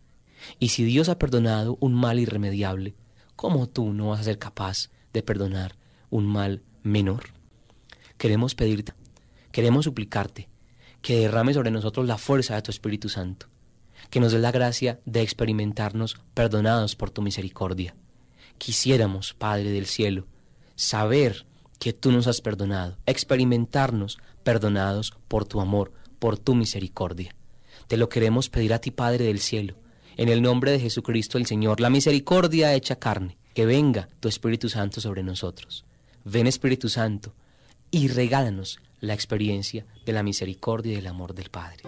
Y 0.59 0.69
si 0.69 0.85
Dios 0.85 1.09
ha 1.09 1.19
perdonado 1.19 1.77
un 1.81 1.95
mal 1.95 2.19
irremediable, 2.19 2.95
¿cómo 3.35 3.69
tú 3.69 3.93
no 3.93 4.11
vas 4.11 4.21
a 4.21 4.25
ser 4.25 4.39
capaz 4.39 4.91
de 5.13 5.23
perdonar 5.23 5.77
un 6.11 6.27
mal 6.27 6.63
menor? 6.83 7.31
Queremos 8.17 8.55
pedirte, 8.55 8.93
queremos 9.51 9.85
suplicarte 9.85 10.49
que 11.03 11.21
derrame 11.21 11.53
sobre 11.53 11.71
nosotros 11.71 12.07
la 12.07 12.19
fuerza 12.19 12.55
de 12.55 12.63
tu 12.63 12.71
Espíritu 12.71 13.09
Santo, 13.09 13.47
que 14.11 14.21
nos 14.21 14.33
dé 14.33 14.39
la 14.39 14.53
gracia 14.53 15.01
de 15.05 15.23
experimentarnos 15.23 16.17
perdonados 16.35 16.97
por 16.97 17.11
tu 17.11 17.23
misericordia. 17.23 17.95
Quisiéramos, 18.59 19.35
Padre 19.35 19.71
del 19.71 19.87
cielo, 19.87 20.27
saber 20.77 21.47
que 21.79 21.93
tú 21.93 22.13
nos 22.13 22.27
has 22.27 22.41
perdonado, 22.41 22.97
experimentarnos 23.07 24.19
perdonados 24.45 25.13
por 25.29 25.45
tu 25.45 25.61
amor, 25.61 25.93
por 26.19 26.39
tu 26.39 26.55
misericordia. 26.55 27.35
Te 27.89 27.97
lo 27.97 28.09
queremos 28.09 28.49
pedir 28.49 28.73
a 28.73 28.79
ti, 28.79 28.91
Padre 28.91 29.25
del 29.25 29.41
cielo, 29.41 29.75
en 30.17 30.29
el 30.29 30.43
nombre 30.43 30.71
de 30.71 30.81
Jesucristo 30.81 31.39
el 31.39 31.47
Señor, 31.47 31.81
la 31.81 31.91
misericordia 31.91 32.75
hecha 32.75 32.97
carne, 32.97 33.37
que 33.55 33.67
venga 33.67 34.09
tu 34.21 34.29
Espíritu 34.29 34.69
Santo 34.69 35.01
sobre 35.01 35.23
nosotros. 35.23 35.85
Ven 36.25 36.47
Espíritu 36.47 36.89
Santo 36.89 37.35
y 37.91 38.09
regálanos 38.09 38.81
la 39.01 39.15
experiencia 39.15 39.87
de 40.05 40.13
la 40.13 40.23
misericordia 40.23 40.93
y 40.93 40.97
del 40.97 41.07
amor 41.07 41.35
del 41.35 41.51
Padre. 41.51 41.83